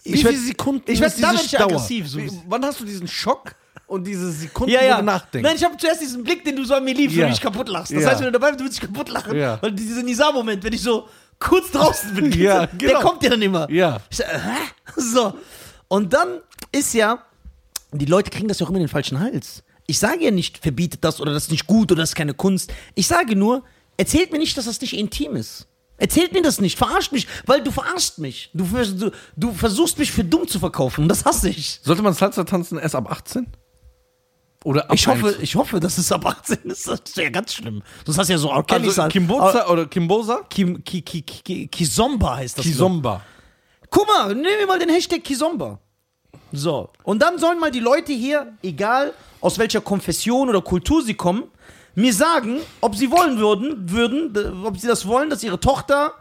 [0.03, 1.67] Wie Ich werd- viele Sekunden ich werd- ist da diese werd ich Dauer?
[1.71, 2.19] aggressiv, so.
[2.19, 3.55] Wie- Wann hast du diesen Schock
[3.91, 4.97] und diese Sekunden, Ja, wo ja.
[4.99, 5.47] du nachdenkst?
[5.47, 7.23] Nein, ich habe zuerst diesen Blick, den du so an mir liebst, Ja.
[7.23, 7.91] wenn du dich kaputt lachst.
[7.93, 8.09] Das Ja.
[8.09, 9.35] heißt, wenn du dabei bist, du willst dich kaputt lachen.
[9.37, 9.55] Ja.
[9.61, 11.07] Und dieser Nisa-Moment, wenn ich so
[11.39, 13.01] kurz draußen bin, Ja, der genau.
[13.01, 13.69] kommt ja dann immer.
[13.69, 13.99] Ja.
[14.09, 14.57] Ich sag, hä?
[14.95, 15.33] So.
[15.87, 16.39] Und dann
[16.71, 17.23] ist ja,
[17.91, 19.63] die Leute kriegen das ja auch immer in den falschen Hals.
[19.87, 22.33] Ich sage ja nicht, verbietet das oder das ist nicht gut oder das ist keine
[22.33, 22.71] Kunst.
[22.95, 23.63] Ich sage nur,
[23.97, 25.67] erzählt mir nicht, dass das nicht intim ist.
[25.97, 28.49] Erzählt mir das nicht, verarscht mich, weil du verarschst mich.
[28.55, 31.79] Du, du, du versuchst mich für dumm zu verkaufen und das hasse ich.
[31.83, 33.45] Sollte man Salsa tanzen erst ab 18?
[34.63, 35.43] Oder ab Ich hoffe, 21?
[35.43, 36.87] ich hoffe, dass es ab 18 ist.
[36.87, 37.81] Das ist ja ganz schlimm.
[38.05, 38.49] Das hast ja so.
[38.67, 40.41] Kelly Also Kimboza oder Kimboza?
[40.49, 42.65] Kim, ki, ki, ki, Kizomba heißt das.
[42.65, 43.21] Kizomba.
[43.89, 45.79] Guck mal, nehmen wir mal den Hashtag Kizomba.
[46.51, 46.89] So.
[47.03, 51.43] Und dann sollen mal die Leute hier, egal aus welcher Konfession oder Kultur sie kommen,
[51.95, 56.13] mir sagen, ob sie wollen würden, würden, ob sie das wollen, dass ihre Tochter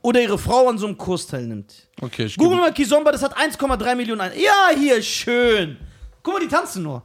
[0.00, 1.88] oder ihre Frau an so einem Kurs teilnimmt.
[2.00, 4.32] Okay, ich Google mal Kizomba, das hat 1,3 Millionen ein.
[4.38, 5.76] Ja, hier, schön.
[6.22, 7.02] Guck mal, die tanzen nur.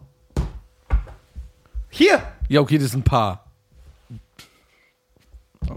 [1.93, 2.23] Hier.
[2.49, 3.45] Ja, okay, das ist ein Paar.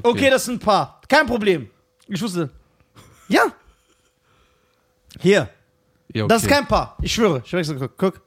[0.03, 1.03] Okay, das sind ein paar.
[1.09, 1.69] Kein Problem.
[2.09, 2.49] Ich wusste.
[3.29, 3.43] Ja.
[5.21, 5.51] Hier.
[6.15, 6.29] ja, okay.
[6.29, 6.97] Das ist kein Paar.
[7.03, 7.43] Ich schwöre.
[7.45, 7.99] Ich schwöre, guck.
[7.99, 8.21] guck.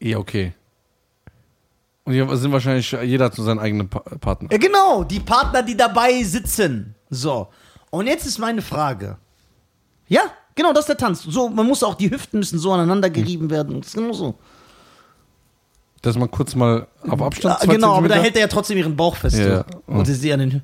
[0.00, 0.54] Ja, okay.
[2.02, 4.48] Und die sind wahrscheinlich, jeder hat so seinen eigenen pa Partner.
[4.50, 5.04] Ja, genau.
[5.04, 6.96] Die Partner, die dabei sitzen.
[7.10, 7.48] So.
[7.90, 9.18] Und jetzt ist meine Frage.
[10.08, 10.22] Ja,
[10.56, 11.22] genau, das ist der Tanz.
[11.22, 13.80] So, man muss auch, die Hüften müssen so aneinander gerieben werden.
[13.80, 14.34] Das ist genau so.
[16.02, 18.48] Dass man kurz mal auf Abstand Ah, zwei genau, aber da Zentimeter- hält er ja
[18.48, 19.36] trotzdem ihren Bauch fest.
[19.36, 19.58] Ja.
[19.58, 19.64] So.
[19.86, 20.62] Und sie sie an den.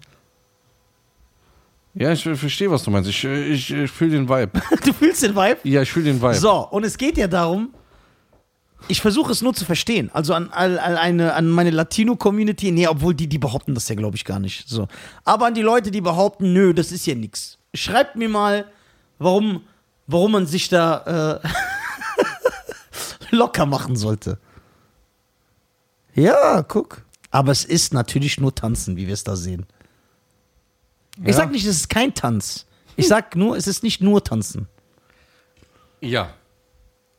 [1.95, 3.09] Ja, ich verstehe, was du meinst.
[3.09, 4.53] Ich, ich, ich fühle den Vibe.
[4.85, 5.59] Du fühlst den Vibe?
[5.65, 6.35] Ja, ich fühle den Vibe.
[6.35, 7.71] So, und es geht ja darum,
[8.89, 10.11] ich versuche es nur zu verstehen.
[10.13, 13.95] Also an, an, an, eine, an meine Latino-Community, nee, obwohl die, die behaupten das ja,
[13.95, 14.69] glaube ich, gar nicht.
[14.69, 14.89] So.
[15.25, 17.57] Aber an die Leute, die behaupten, nö, das ist ja nix.
[17.75, 18.67] Schreibt mir mal,
[19.19, 19.63] warum,
[20.07, 21.49] warum man sich da äh,
[23.31, 24.39] locker machen sollte.
[26.17, 27.03] Ja, guck.
[27.31, 29.67] Aber es ist natürlich nur Tanzen, wie wir es da sehen.
[31.19, 31.29] Ja.
[31.29, 32.67] Ich sag nicht, es ist kein Tanz.
[32.97, 34.69] Ich sag nur, es ist nicht nur Tanzen.
[36.01, 36.31] Ja.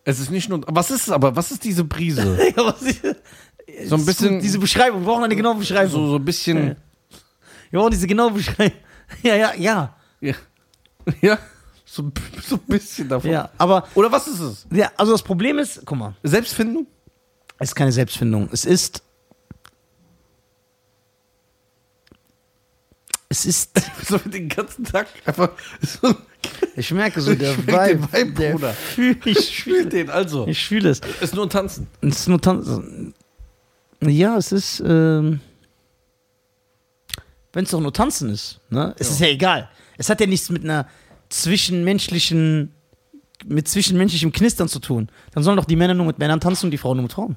[0.04, 0.62] Es ist nicht nur.
[0.68, 1.36] Was ist es aber?
[1.36, 2.38] Was ist diese Brise?
[2.56, 3.02] Ja, was ich-
[3.90, 4.40] So ein bisschen.
[4.40, 5.92] Diese Beschreibung, wir brauchen eine genaue Beschreibung.
[5.92, 6.76] so, so ein bisschen.
[7.70, 8.78] Wir brauchen diese genaue Beschreibung.
[9.24, 9.96] Ja, ja, ja.
[10.20, 10.34] Ja.
[11.22, 11.40] ja.
[11.86, 12.12] So,
[12.46, 13.32] so ein bisschen davon.
[13.32, 14.68] Ja, aber Oder was ist es?
[14.70, 16.88] ja, also das Problem ist, guck mal, Selbstfindung?
[17.60, 18.50] Es ist keine Selbstfindung.
[18.52, 19.04] Es ist.
[23.30, 23.72] Es ist.
[24.08, 25.50] So den ganzen Tag einfach.
[25.82, 26.16] So,
[26.78, 28.14] Ich merke so, der Ich merk den Vibe.
[28.14, 28.74] Vibe, der Bruder.
[28.74, 30.48] Fühl, ich fühle den also.
[30.48, 31.02] ich fühle es.
[31.20, 31.88] Ist nur ein Tanzen.
[32.02, 33.14] Es ist nur Tanzen.
[34.02, 34.80] Ja, es ist.
[34.86, 35.42] Ähm,
[37.52, 38.96] Wenn es doch nur Tanzen ist, ne?
[38.98, 39.14] Es Ja.
[39.14, 39.70] ist ja egal.
[39.98, 40.88] Es hat ja nichts mit einer
[41.30, 42.72] zwischenmenschlichen.
[43.46, 45.10] mit zwischenmenschlichem Knistern zu tun.
[45.32, 47.36] Dann sollen doch die Männer nur mit Männern tanzen und die Frauen nur mit Frauen.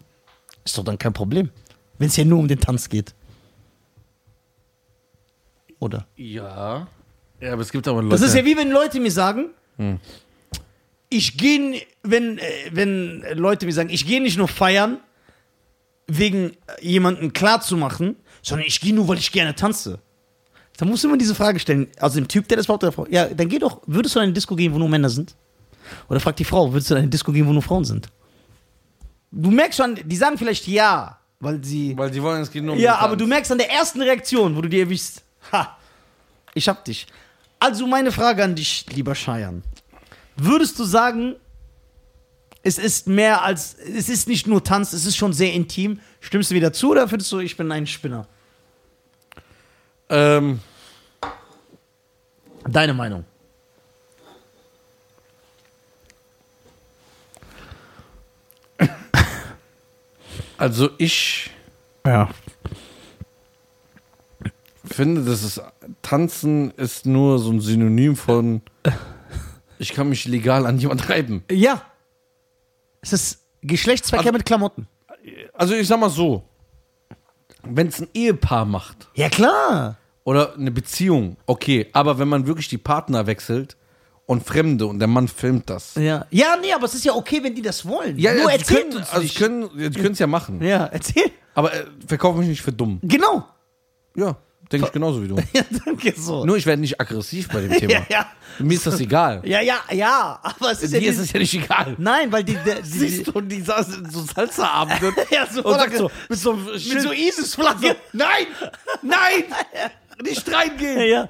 [0.65, 1.51] Ist doch dann kein Problem.
[1.99, 3.15] Wenn es ja nur um den Tanz geht.
[5.79, 6.07] Oder?
[6.17, 6.87] Ja.
[7.41, 8.15] Ja, aber es gibt aber Leute.
[8.17, 9.47] Das ist ja wie wenn Leute mir sagen,
[9.79, 9.99] Hm.
[11.09, 12.43] ich gehe, wenn, äh,
[12.73, 14.99] wenn Leute mir sagen, ich gehe nicht nur feiern,
[16.07, 20.01] wegen äh, jemanden klarzumachen, sondern ich gehe nur, weil ich gerne tanze.
[20.77, 23.07] Da musst du immer diese Frage stellen, also dem Typ, der das behauptet, der Frau,
[23.11, 25.35] ja, dann geh doch, würdest du in eine Disco gehen, wo nur Männer sind?
[26.09, 28.09] Oder fragt die Frau, würdest du in eine Disco gehen, wo nur Frauen sind?
[29.31, 32.75] Du merkst schon, die sagen vielleicht ja, weil sie Weil die wollen, es geht nur
[32.75, 35.79] um ja, aber du merkst an der ersten Reaktion, wo du dir erwischst, ha,
[36.55, 37.07] ich hab dich.
[37.59, 39.63] Also meine Frage an dich, lieber Scheiern.
[40.37, 41.37] Würdest du sagen,
[42.63, 46.01] es ist mehr als, es ist nicht nur Tanz, es ist schon sehr intim?
[46.21, 48.27] Stimmst du wieder zu oder findest du, ich bin ein Spinner?
[50.09, 50.61] Ähm,
[52.69, 53.25] Deine Meinung.
[60.61, 61.51] Also ich
[62.07, 62.29] Ja.
[64.85, 65.61] finde, das ist
[66.03, 68.63] Tanzen ist nur so ein Synonym von
[69.79, 71.45] ich kann mich legal an jemand reiben.
[71.51, 71.83] Ja.
[73.01, 74.87] Es ist Geschlechtsverkehr Also- mit Klamotten.
[75.53, 76.43] Also ich sag mal so,
[77.63, 79.97] wenn es ein Ehepaar macht Ja, klar.
[80.25, 83.77] oder eine Beziehung, okay, aber wenn man wirklich die Partner wechselt
[84.31, 85.97] und Fremde und der Mann filmt das.
[85.97, 86.25] Ja.
[86.31, 88.17] Ja, nee, aber es ist ja okay, wenn die das wollen.
[88.17, 89.35] Ja, Nur erzählen können, uns also nicht.
[89.35, 90.63] die können, die können es ja machen.
[90.63, 91.33] ja, erzähl.
[91.55, 93.01] Aber äh, verkauf mich nicht für dumm.
[93.03, 93.45] Genau.
[94.15, 94.37] Ja,
[94.71, 95.35] denke ich genauso wie du.
[95.53, 96.45] Ja, danke so.
[96.47, 97.93] Nur ich werde nicht aggressiv bei dem Thema.
[97.93, 98.27] ja, ja.
[98.61, 99.43] Mir ist das egal.
[99.45, 100.39] Ja, ja, ja.
[100.43, 101.97] Aber es ist ja Dir ist es ja nicht egal.
[101.99, 105.75] Nein, weil die, die, die, Siehst du, die saßen in so Salsa-Abenden Ja, so, und
[105.75, 107.97] sagt so, mit so, mit so ISIS-Flagge.
[108.13, 108.47] nein,
[109.03, 109.45] nein,
[110.23, 111.01] nicht reingehen.
[111.01, 111.07] ja.
[111.07, 111.29] Ja,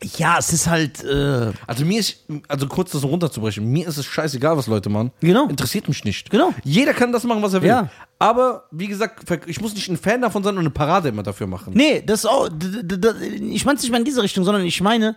[0.00, 1.02] es ist halt.
[1.04, 5.10] Äh, Also mir ist, also kurz das runterzubrechen, mir ist es scheißegal, was Leute machen.
[5.20, 5.48] Genau.
[5.48, 6.30] Interessiert mich nicht.
[6.30, 6.52] Genau.
[6.64, 7.68] Jeder kann das machen, was er will.
[7.68, 7.88] Ja.
[8.18, 11.46] Aber, wie gesagt, ich muss nicht ein Fan davon sein und eine Parade immer dafür
[11.46, 11.72] machen.
[11.74, 12.48] nee, das ist auch.
[12.48, 15.16] Ich meine es nicht mal in diese Richtung, sondern ich meine,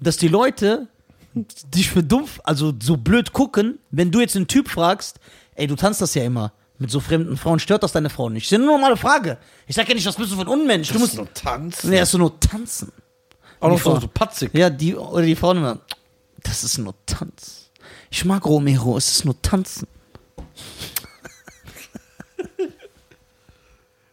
[0.00, 0.88] dass die Leute
[1.34, 5.18] dich für dumpf, also so blöd gucken, wenn du jetzt einen Typ fragst,
[5.56, 6.52] ey, du tanzt das ja immer.
[6.78, 8.46] Mit so fremden Frauen stört das deine Frau nicht.
[8.46, 9.38] Das ist ja eine normale Frage.
[9.66, 10.90] Ich sag ja nicht, das bist du für ein Unmensch.
[10.92, 11.16] Du musst.
[11.16, 11.90] nur tanzen.
[11.90, 12.92] Nee, hast du nur tanzen.
[13.64, 14.50] Auch noch so, so patzig.
[14.54, 15.78] Ja, die, oder die Frauen immer,
[16.42, 17.70] das ist nur Tanz.
[18.10, 19.86] Ich mag Romero, es ist nur Tanzen.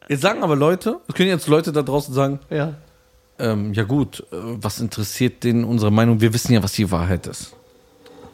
[0.07, 2.73] Jetzt sagen aber Leute, es können jetzt Leute da draußen sagen, Ja.
[3.39, 6.19] ähm, ja gut, äh, was interessiert denen unsere Meinung?
[6.19, 7.53] Wir wissen ja, was die Wahrheit ist.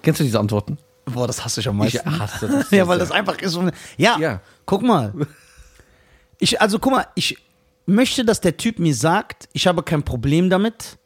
[0.02, 0.78] Kennst du diese Antworten?
[1.06, 2.20] Boah, das hasse ich am Ich meisten.
[2.20, 2.72] hasse das.
[2.72, 3.56] ja, weil das einfach ist.
[3.56, 4.42] und- Ja, Ja.
[4.66, 5.14] guck mal.
[6.40, 7.38] Ich, also guck mal, ich
[7.86, 10.98] möchte, dass der Typ mir sagt, ich habe kein Problem damit,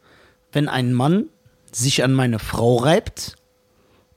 [0.51, 1.25] wenn ein Mann
[1.71, 3.35] sich an meine Frau reibt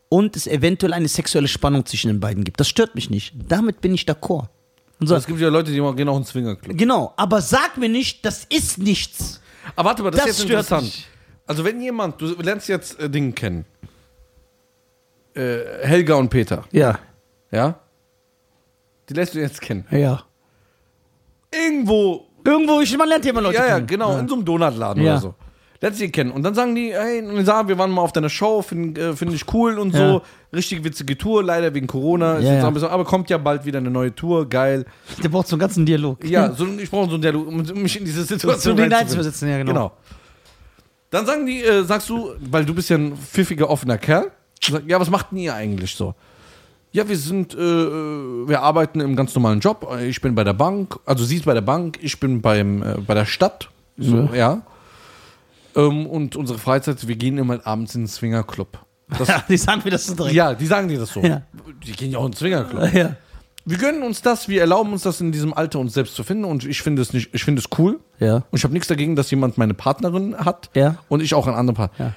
[0.08, 2.58] und es eventuell eine sexuelle Spannung zwischen den beiden gibt.
[2.60, 3.34] Das stört mich nicht.
[3.48, 4.48] Damit bin ich d'accord.
[5.00, 6.76] Und so, Es gibt ja Leute, die gehen auch in den Swingerclub.
[6.78, 9.40] genau, aber sag mir nicht, das ist nichts.
[9.76, 10.82] Aber warte mal, das, Das ist jetzt stört interessant.
[10.84, 11.06] mich.
[11.46, 13.64] Also wenn jemand, du lernst jetzt äh, Dinge kennen.
[15.34, 16.98] Äh, Helga und Peter, Ja,
[17.50, 17.78] ja?
[19.08, 19.84] Die lässt du jetzt kennen.
[19.90, 20.22] ja.
[21.52, 23.86] Irgendwo, Irgendwo, ich, man lernt ja immer Leute ja, ja, kennen.
[23.86, 25.12] genau, in so einem Donutladen Ja.
[25.12, 25.34] oder so.
[25.84, 26.30] Lernst die kennen.
[26.30, 29.34] Und dann sagen die, hey, Nizar, wir waren mal auf deiner Show, finde äh, find
[29.34, 29.98] ich cool und Ja.
[30.12, 30.22] so.
[30.50, 32.36] Richtig witzige Tour, leider wegen Corona.
[32.38, 32.62] Ist Ja, jetzt ja.
[32.64, 34.86] auch ein bisschen, aber kommt ja bald wieder eine neue Tour, geil.
[35.22, 36.24] Der braucht so einen ganzen Dialog.
[36.24, 39.58] Ja, so, ich brauche so einen Dialog, um mich in diese Situation Zu einzuversetzen, ja,
[39.58, 39.72] genau.
[39.72, 39.92] Genau.
[41.10, 44.30] Dann sagen die, äh, sagst du, weil du bist ja ein pfiffiger, offener Kerl,
[44.62, 46.14] sag, ja, was macht denn ihr eigentlich so?
[46.92, 49.86] Ja, wir sind, äh, äh, wir arbeiten im ganz normalen Job.
[50.08, 52.94] Ich bin bei der Bank, also sie ist bei der Bank, ich bin beim, äh,
[53.06, 53.68] bei der Stadt.
[53.98, 54.62] So, ja.
[55.76, 58.78] Ähm, und unsere Freizeit, wir gehen immer abends in den Swingerclub.
[59.18, 60.34] Das, Ja, die sagen mir das so direkt.
[60.34, 61.20] ja, die sagen dir das so.
[61.20, 61.42] Ja.
[61.84, 62.92] Die gehen ja auch in den Swingerclub.
[62.94, 63.16] Ja.
[63.66, 66.44] Wir gönnen uns das, wir erlauben uns das in diesem Alter uns selbst zu finden
[66.44, 67.98] und ich finde es nicht, ich finde es cool.
[68.20, 68.36] Ja.
[68.36, 70.96] Und ich habe nichts dagegen, dass jemand meine Partnerin hat Ja.
[71.08, 72.06] und ich auch einen anderen Partner.
[72.08, 72.12] Ja.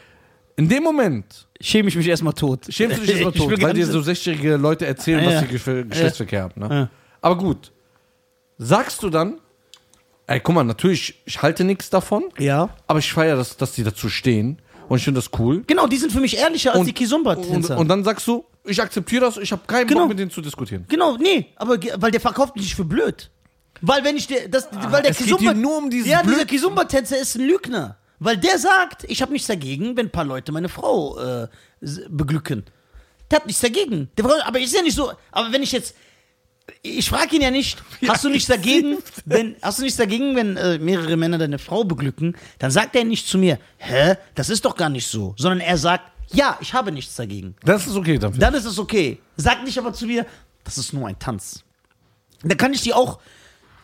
[0.58, 2.65] In dem Moment Schäme ich mich erstmal tot.
[2.70, 5.48] schämst du dich erstmal Ich tot, weil dir so 60-jährige Leute erzählen, Ja, was sie
[5.58, 6.60] Ge Geschlechtsverkehr haben.
[6.60, 6.89] Ne?
[7.22, 7.72] Aber gut.
[8.58, 9.39] Sagst du dann,
[10.28, 12.70] ey, guck mal, natürlich, ich halte nichts davon, Ja.
[12.88, 15.63] aber ich feiere, das, dass die dazu stehen und ich finde das cool.
[15.68, 17.78] Genau, die sind für mich ehrlicher als die und, Kizumba-Tänzer.
[17.78, 20.02] und dann sagst du, ich akzeptiere das, ich habe keinen Genau.
[20.02, 20.86] Bock mit denen zu diskutieren.
[20.90, 23.30] Genau, nee, aber ge- weil der verkauft mich nicht für blöd.
[23.82, 26.22] Weil wenn ich der, das, weil der Ah, es geht hier nur um dieses Ja,
[26.24, 27.98] dieser Blöd- Kizumba-Tänzer ist ein Lügner.
[28.20, 31.48] Weil der sagt, ich habe nichts dagegen, wenn ein paar Leute meine Frau äh,
[31.82, 32.63] s- beglücken.
[33.30, 34.10] Der hat nichts dagegen.
[34.18, 35.12] Der, Frau- aber ist ja nicht so.
[35.32, 35.96] Aber wenn ich jetzt.
[36.82, 40.58] Ich frage ihn ja nicht, hast du nichts dagegen, wenn, hast du nichts dagegen, wenn
[40.58, 44.65] äh, mehrere Männer deine Frau beglücken, dann sagt er nicht zu mir, hä, das ist
[44.65, 47.56] doch gar nicht so, sondern er sagt, ja, ich habe nichts dagegen.
[47.63, 48.38] Das ist okay dann.
[48.38, 49.19] Dann ist es okay.
[49.38, 50.25] Sag nicht aber zu mir,
[50.63, 51.63] das ist nur ein Tanz.
[52.43, 53.19] Da kann ich dir auch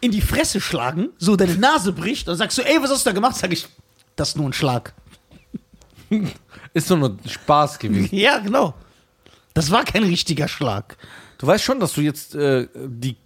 [0.02, 3.10] in die Fresse schlagen, so deine Nase bricht, und sagst du, ey, was hast du
[3.10, 3.38] da gemacht?
[3.38, 3.68] Sag ich,
[4.18, 4.94] das ist nur ein Schlag.
[6.74, 8.10] Ist doch nur Spaß gewesen.
[8.16, 8.74] Ja, genau.
[9.54, 10.98] Das war kein richtiger Schlag.
[11.44, 13.18] Du weißt schon, dass du jetzt äh, die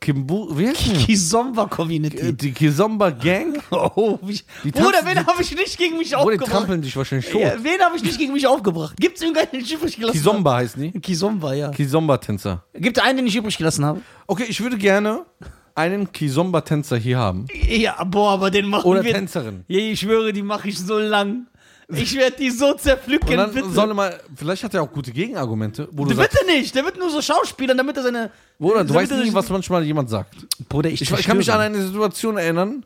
[0.00, 0.92] Kimbu, wie heißt die?
[1.04, 2.32] Kizomba-Community.
[2.32, 3.62] Die Kizomba Gang?
[3.70, 6.50] Oh, wie, Die Bruder, wen habe ich nicht gegen mich die aufgebracht?
[6.50, 7.42] trampeln dich wahrscheinlich tot.
[7.42, 8.96] Ja, wen habe ich nicht gegen mich aufgebracht?
[8.98, 10.88] Gibt es irgendeinen, den ich übrig gelassen Kizomba heißen die?
[10.88, 11.00] habe?
[11.00, 11.70] Kizomba, ja.
[11.70, 12.64] Kizomba-Tänzer.
[12.72, 14.00] Gibt es einen, den ich übrig gelassen habe?
[14.26, 15.26] Okay, ich würde gerne
[15.74, 17.44] einen Kizomba-Tänzer hier haben.
[17.68, 19.12] Ja, boah, aber den machen Oder wir...
[19.12, 19.64] Tänzerin.
[19.68, 21.46] Ja, ich schwöre, die mache ich so lang.
[21.92, 23.70] Ich werde die so zerpflücken, Und dann bitte.
[23.70, 26.74] soll er mal, vielleicht hat er auch gute Gegenargumente, wo du Der sagst, bitte nicht,
[26.74, 28.30] der wird nur so Schauspielern, damit er seine.
[28.58, 30.34] Bruder, du weißt sich- was manchmal jemand sagt.
[30.68, 32.84] Bruder, ich, Ich, ich kann mich an eine Situation erinnern,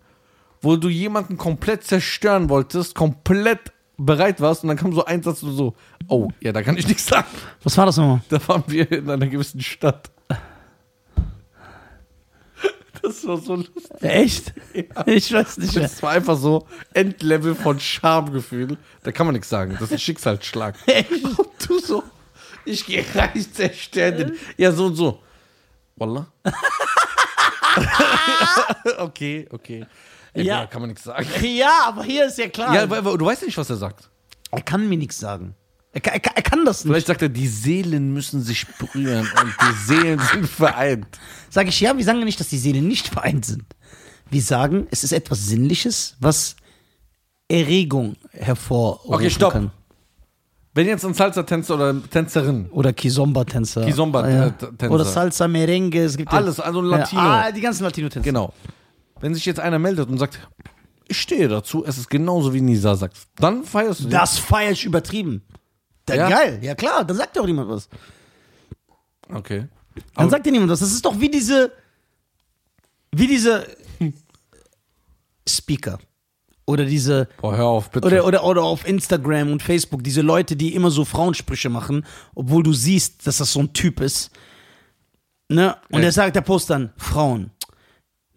[0.62, 5.43] wo du jemanden komplett zerstören wolltest, komplett bereit warst und dann kam so ein Satz
[5.43, 5.75] und so,
[6.09, 7.29] oh, ja, da kann ich nichts sagen.
[7.62, 8.21] Was war das nochmal?
[8.29, 10.11] Da waren wir in einer gewissen Stadt.
[13.05, 13.83] Das war so lustig.
[14.01, 14.55] Echt?
[15.07, 15.83] Ich weiß nicht mehr.
[15.85, 18.79] Das war einfach so Endlevel von Schamgefühl.
[19.03, 19.73] Da kann man nichts sagen.
[19.73, 20.75] Das ist ein Schicksalsschlag.
[21.11, 22.03] Und du so,
[22.64, 24.17] ich gehe reich zerstören.
[24.17, 24.33] den.
[24.57, 25.21] Ja, so und so.
[25.97, 26.27] Wallah.
[28.99, 29.87] okay, okay.
[30.35, 30.67] Ja, Ja.
[30.67, 31.27] Kann man nichts sagen.
[31.43, 32.75] Ja, aber hier ist ja klar.
[32.75, 34.09] Ja, weil, weil du weißt ja nicht, was er sagt.
[34.51, 35.55] er kann mir nichts sagen.
[35.95, 36.93] Er kann, er, kann, kann das nicht.
[36.93, 41.07] Vielleicht sagt er, die Seelen müssen sich berühren und die Seelen sind vereint.
[41.51, 43.65] Sage ich, ja, wir sagen ja nicht, dass die Seelen nicht vereint sind.
[44.29, 46.57] Wir sagen, es ist etwas Sinnliches, was
[47.49, 49.53] Erregung hervorrufen Okay, stopp.
[49.53, 49.71] kann.
[50.75, 53.83] Wenn jetzt ein Salsa-Tänzer oder Tänzerin, Oder Kizomba-Tänzer.
[53.83, 54.91] Ah, Kizomba-Tänzer.
[54.91, 56.01] Oder Salsa Merengue.
[56.03, 57.23] Es gibt Alles, also Latino.
[57.23, 58.25] Ja, ah, die ganzen Latino-Tänzer.
[58.25, 58.53] genau.
[59.21, 60.41] Wenn sich jetzt einer meldet und sagt,
[61.07, 64.09] ich stehe dazu, es ist genauso wie Nisa sagt, dann feierst du.
[64.09, 65.43] Das feier ich übertrieben.
[66.07, 66.29] Da, Ja?
[66.29, 67.88] Geil, ja klar, dann sagt ja auch niemand was.
[69.29, 69.69] Okay.
[69.95, 70.81] Dann Aber- sagt dir niemand was.
[70.81, 71.73] Das ist doch wie diese,
[73.12, 73.67] wie diese
[75.49, 75.99] Speaker.
[76.67, 78.07] Oder diese, Boah, hör auf, bitte.
[78.07, 82.62] oder, oder, oder auf Instagram und Facebook, diese Leute, die immer so Frauensprüche machen, obwohl
[82.62, 84.31] du siehst, dass das so ein Typ ist.
[85.51, 85.77] Ne?
[85.90, 86.07] Und Ey.
[86.07, 87.51] er sagt, der Post dann, Frauen,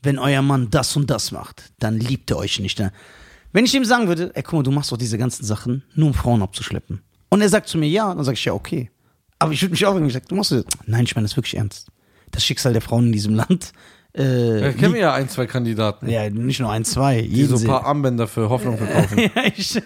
[0.03, 2.77] wenn euer Mann das und das macht, dann liebt er euch nicht.
[2.79, 2.91] Ne?
[3.53, 6.07] Wenn ich ihm sagen würde, ey, guck mal, du machst doch diese ganzen Sachen, nur
[6.09, 7.01] um Frauen abzuschleppen.
[7.29, 8.89] Und er sagt zu mir, ja, dann sage ich, ja, okay.
[9.39, 10.65] Aber ich würde mich auch irgendwie sagen, du machst das.
[10.85, 11.87] Nein, ich meine das wirklich ernst.
[12.31, 13.71] Das Schicksal der Frauen in diesem Land.
[14.15, 17.21] Äh, ja, kennen wir ja ein, zwei Kandidaten, ja, nicht nur ein, zwei.
[17.21, 19.19] die so ein paar Armbänder für Hoffnung verkaufen.
[19.35, 19.79] ja, ich,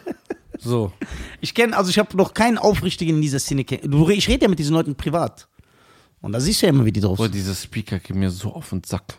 [0.57, 0.93] So.
[1.41, 4.11] ich kenne, also ich habe noch keinen Aufrichtigen in dieser Szene kennengelernt.
[4.11, 5.47] Ich rede ja mit diesen Leuten privat.
[6.21, 7.35] Und da siehst du ja immer, wie die drauf Boah, sind.
[7.35, 9.17] diese Speaker gehen mir so auf den Sack.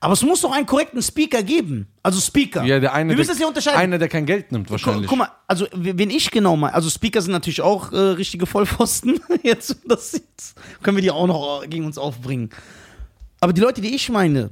[0.00, 1.88] Aber es muss doch einen korrekten Speaker geben.
[2.02, 2.64] Also Speaker.
[2.64, 3.78] Ja, der eine, Wir müssen der, das ja unterscheiden.
[3.78, 5.08] Einer, der kein Geld nimmt, wahrscheinlich.
[5.08, 9.20] Guck mal, also wenn ich genau mal, also Speaker sind natürlich auch äh, richtige Vollpfosten.
[9.42, 12.50] Jetzt, das jetzt können wir die auch noch gegen uns aufbringen.
[13.40, 14.50] Aber die Leute, die ich meine,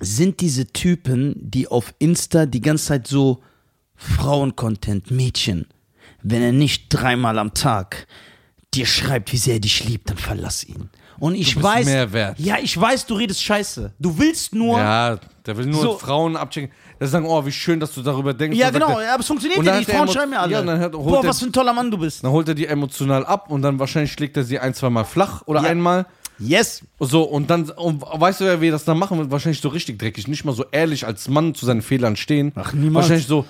[0.00, 3.42] sind diese Typen, die auf Insta die ganze Zeit so
[3.96, 5.66] Frauen-Content, Mädchen,
[6.22, 8.06] wenn er nicht dreimal am Tag
[8.74, 10.88] dir schreibt, wie sehr er dich liebt, dann verlass ihn.
[11.18, 12.38] Und ich bist weiß, mehr wert.
[12.40, 13.92] ja, ich weiß, du redest Scheiße.
[14.00, 15.98] Du willst nur, Ja, der will nur So.
[15.98, 16.70] Frauen abchecken.
[17.00, 18.58] Der sagen, oh, wie schön, dass du darüber denkst.
[18.58, 19.88] Ja, genau, er- aber es funktioniert Und ja nicht.
[19.88, 20.52] hat er Frauen schreiben ja alle.
[20.52, 22.22] Ja, dann holt Boah, was für ein toller Mann du bist.
[22.24, 25.04] Dann holt er die emotional ab und dann wahrscheinlich schlägt er sie ein, zwei Mal
[25.04, 25.68] flach oder Ja.
[25.68, 26.06] einmal.
[26.40, 26.82] Yes.
[26.98, 29.30] So, und dann, und weißt du ja, wie das dann machen wird?
[29.30, 30.26] Wahrscheinlich so richtig dreckig.
[30.26, 32.50] Nicht mal so ehrlich als Mann zu seinen Fehlern stehen.
[32.56, 33.04] Ach, niemals.
[33.04, 33.44] Wahrscheinlich so,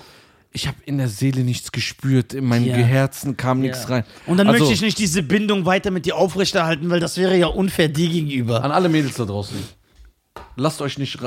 [0.55, 2.75] ich habe in der Seele nichts gespürt, in meinem Ja.
[2.77, 4.05] Herzen kam nichts rein.
[4.25, 7.37] Und dann also, möchte ich nicht diese Bindung weiter mit dir aufrechterhalten, weil das wäre
[7.37, 8.63] ja unfair dir gegenüber.
[8.63, 9.57] An alle Mädels da draußen.
[10.55, 11.19] Lasst euch nicht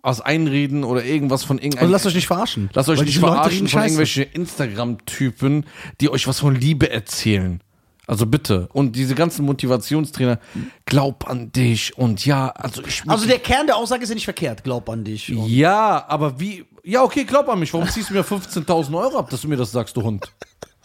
[0.00, 1.86] aus einreden oder irgendwas von irgendeinem.
[1.86, 2.70] Und lasst euch nicht verarschen.
[2.72, 5.66] Lasst euch Weil nicht verarschen von irgendwelchen Instagram-Typen,
[6.00, 7.60] die euch was von Liebe erzählen.
[8.06, 8.68] Also bitte.
[8.72, 10.38] Und diese ganzen Motivationstrainer,
[10.84, 13.02] glaub an dich und ja, also ich.
[13.06, 14.62] Also der Kern der Aussage ist ja nicht verkehrt.
[14.62, 15.32] Glaub an dich.
[15.32, 16.64] Und ja, aber wie.
[16.84, 17.74] Ja, okay, glaub an mich.
[17.74, 20.30] Warum ziehst du mir 15.000 Euro ab, dass du mir das sagst, du Hund?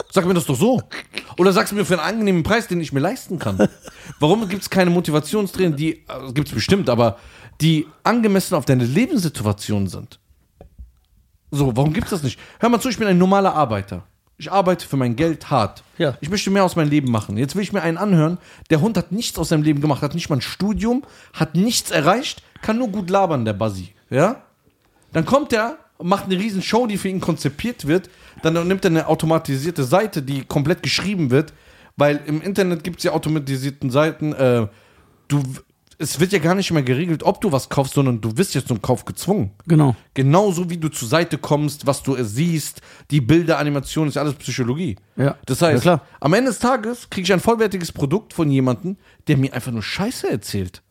[0.10, 0.82] Sag mir das doch so.
[1.38, 3.70] Oder sagst mir für einen angenehmen Preis, den ich mir leisten kann.
[4.20, 7.18] Warum gibt es keine Motivationstrainer, die, also gibt es bestimmt, aber
[7.62, 10.20] die angemessen auf deine Lebenssituation sind?
[11.52, 12.40] So, warum gibt es das nicht?
[12.60, 14.08] Hör mal zu, ich bin ein normaler Arbeiter.
[14.42, 15.84] Ich arbeite für mein Geld hart.
[16.00, 16.18] Ja.
[16.20, 17.38] Ich möchte mehr aus meinem Leben machen.
[17.38, 18.40] Jetzt will ich mir einen anhören,
[18.72, 21.92] der Hund hat nichts aus seinem Leben gemacht, hat nicht mal ein Studium, hat nichts
[21.92, 23.94] erreicht, kann nur gut labern, der Buzzy.
[24.10, 24.42] Ja?
[25.14, 28.10] Dann kommt er macht eine riesen Show, die für ihn konzipiert wird.
[28.42, 31.54] Dann nimmt er eine automatisierte Seite, die komplett geschrieben wird,
[31.96, 34.34] weil im Internet gibt es ja automatisierten Seiten.
[34.34, 34.66] Äh,
[35.28, 35.44] du,
[36.02, 38.68] es wird ja gar nicht mehr geregelt, ob du was kaufst, sondern du wirst jetzt
[38.68, 39.52] zum Kauf gezwungen.
[39.68, 39.96] Genau.
[40.14, 44.98] Genauso wie du zur Seite kommst, was du siehst, die Bilder, Animation, ist alles Psychologie.
[45.16, 45.36] Ja.
[45.46, 46.08] Das heißt, Ja, klar.
[46.20, 49.84] am Ende des Tages kriege ich ein vollwertiges Produkt von jemandem, der mir einfach nur
[49.84, 50.82] Scheiße erzählt.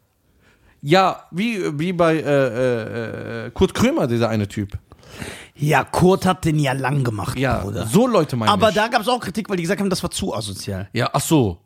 [0.82, 4.78] Ja, wie, wie bei äh, äh, äh, Kurt Krömer, dieser eine Typ.
[5.56, 7.84] Ja, Kurt hat den ja lang gemacht, Ja, Bruder.
[7.86, 8.76] so Leute meine Aber ich.
[8.76, 10.88] da gab es auch Kritik, weil die gesagt haben, das war zu asozial.
[10.92, 11.58] ja, ach so.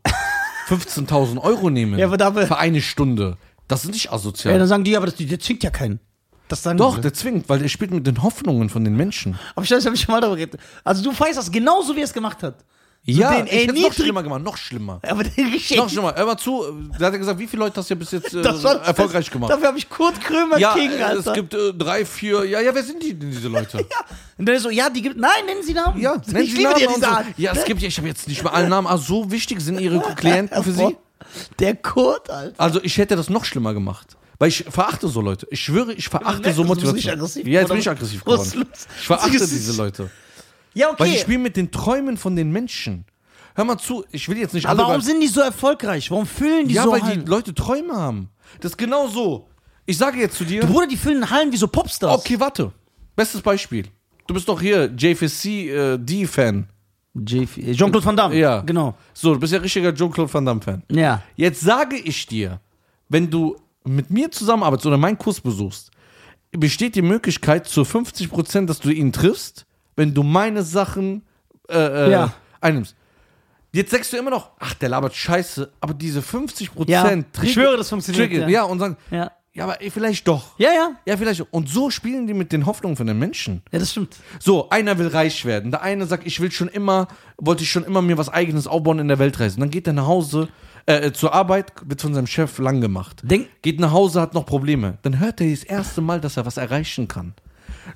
[0.69, 3.37] 15.000 Euro nehmen Ja, aber da- für eine Stunde.
[3.69, 4.53] Das ist nicht asozial.
[4.55, 6.01] Ja, dann sagen die, aber das, der zwingt ja keinen.
[6.49, 7.01] Das sagen Doch, die.
[7.01, 9.39] der zwingt, weil er spielt mit den Hoffnungen von den Menschen.
[9.55, 10.61] Aber ich weiß, ich hab schon mal darüber geredet.
[10.85, 12.57] Also du feierst das genauso, wie er es gemacht hat.
[13.07, 14.99] Ja, den, ich hätte noch schlimmer gemacht, noch schlimmer.
[15.03, 15.77] Aber den richtig.
[15.77, 16.15] Noch schlimmer.
[16.17, 16.65] Hör mal zu,
[16.99, 19.31] da hat er gesagt, wie viele Leute hast du bis jetzt äh, das war erfolgreich
[19.31, 19.53] gemacht?
[19.53, 21.29] Dafür habe ich Kurt Krömer ja, King, Alter.
[21.31, 22.45] es gibt äh, drei, vier.
[22.45, 23.77] Ja, ja, wer sind die denn, diese Leute?
[23.79, 23.85] ja.
[24.39, 25.19] Und dann ist so, ja, die gibt.
[25.19, 26.01] Nein, nennen Sie Namen.
[26.01, 27.07] Ja, ich nennen Sie liebe Namen so.
[27.37, 28.87] Ja, es gibt ja, ich habe jetzt nicht mal alle Namen.
[28.87, 30.97] Ah, so wichtig sind Ihre Klienten für Sie?
[31.59, 32.59] Der Kurt, Alter.
[32.59, 34.17] Also, ich hätte das noch schlimmer gemacht.
[34.39, 35.47] Weil ich verachte so Leute.
[35.51, 36.95] Ich schwöre, ich verachte so Du bist Motivation.
[36.97, 38.67] nicht aggressiv ja, jetzt bin ich aber- aggressiv geworden.
[38.99, 40.11] Ich verachte diese Leute.
[40.75, 40.97] Ja, okay.
[41.05, 43.05] Weil ich spiele mit den Träumen von den Menschen.
[43.55, 46.11] Hör mal zu, ich will jetzt nicht aber warum sind die so erfolgreich?
[46.11, 47.25] Warum füllen die Ja, so weil ein?
[47.25, 48.29] die Leute Träume haben.
[48.61, 49.49] Das ist genau so.
[49.87, 50.63] Ich sage jetzt zu dir.
[50.67, 52.21] Bruder, die füllen Hallen wie so Popstars.
[52.21, 52.73] Okay, warte.
[53.15, 53.87] Bestes Beispiel.
[54.27, 56.67] Du bist doch hier JFC-D-Fan.
[57.15, 58.37] J- Jean-Claude Van Damme.
[58.37, 58.61] Ja.
[58.63, 58.95] Genau.
[59.13, 60.83] so, du bist ja richtiger Jean-Claude Van Damme-Fan.
[60.91, 61.23] Ja.
[61.37, 62.61] Jetzt sage ich dir,
[63.09, 65.91] wenn du mit mir zusammenarbeitest oder meinen Kurs besuchst,
[66.51, 69.65] besteht die Möglichkeit zu 50%, dass du ihn triffst,
[69.97, 71.23] wenn du meine Sachen
[71.69, 72.33] äh, äh, Ja.
[72.61, 72.95] einnimmst.
[73.73, 77.53] Jetzt sagst du immer noch, ach, der labert scheiße, aber diese 50% Ja, Trigger- ich
[77.53, 78.49] schwöre, das funktioniert, Trigger, ja.
[78.49, 78.63] ja.
[78.65, 79.33] und sagen, Ja.
[79.53, 80.57] ja, aber vielleicht doch.
[80.59, 80.91] Ja, ja.
[81.07, 81.41] Ja, vielleicht.
[81.53, 83.63] Und so spielen die mit den Hoffnungen von den Menschen.
[83.73, 84.17] Ja, das stimmt.
[84.39, 85.73] So, einer will reich werden.
[85.73, 89.01] Der eine sagt, ich will schon immer, wollte ich schon immer mir was eigenes aufbauen
[89.01, 89.57] in der Weltreise.
[89.57, 90.49] Und dann geht er nach Hause,
[90.87, 93.23] äh, zur Arbeit, wird von seinem Chef lang gemacht.
[93.25, 94.99] Denk- geht nach Hause, hat noch Probleme.
[95.03, 97.35] Dann hört er das erste Mal, dass er was erreichen kann.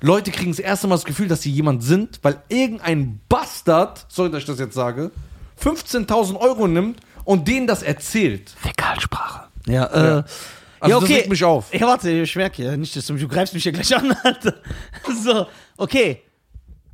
[0.01, 4.29] Leute kriegen das erste Mal das Gefühl, dass sie jemand sind, weil irgendein Bastard, sorry,
[4.31, 5.11] dass ich das jetzt sage,
[5.61, 8.49] 15.000 Euro nimmt und denen das erzählt.
[8.61, 9.47] Fäkalsprache.
[9.67, 10.07] Ja, äh.
[10.07, 10.25] Ja.
[10.81, 11.07] Also ja, okay.
[11.07, 11.73] das regt mich auf.
[11.73, 14.55] Ja, warte, ich merke ja nicht, dass du, du greifst mich ja gleich an, Alter.
[15.23, 16.21] So, okay.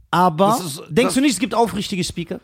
[0.10, 2.40] Aber ist- denkst das- du nicht, es gibt aufrichtige Speaker?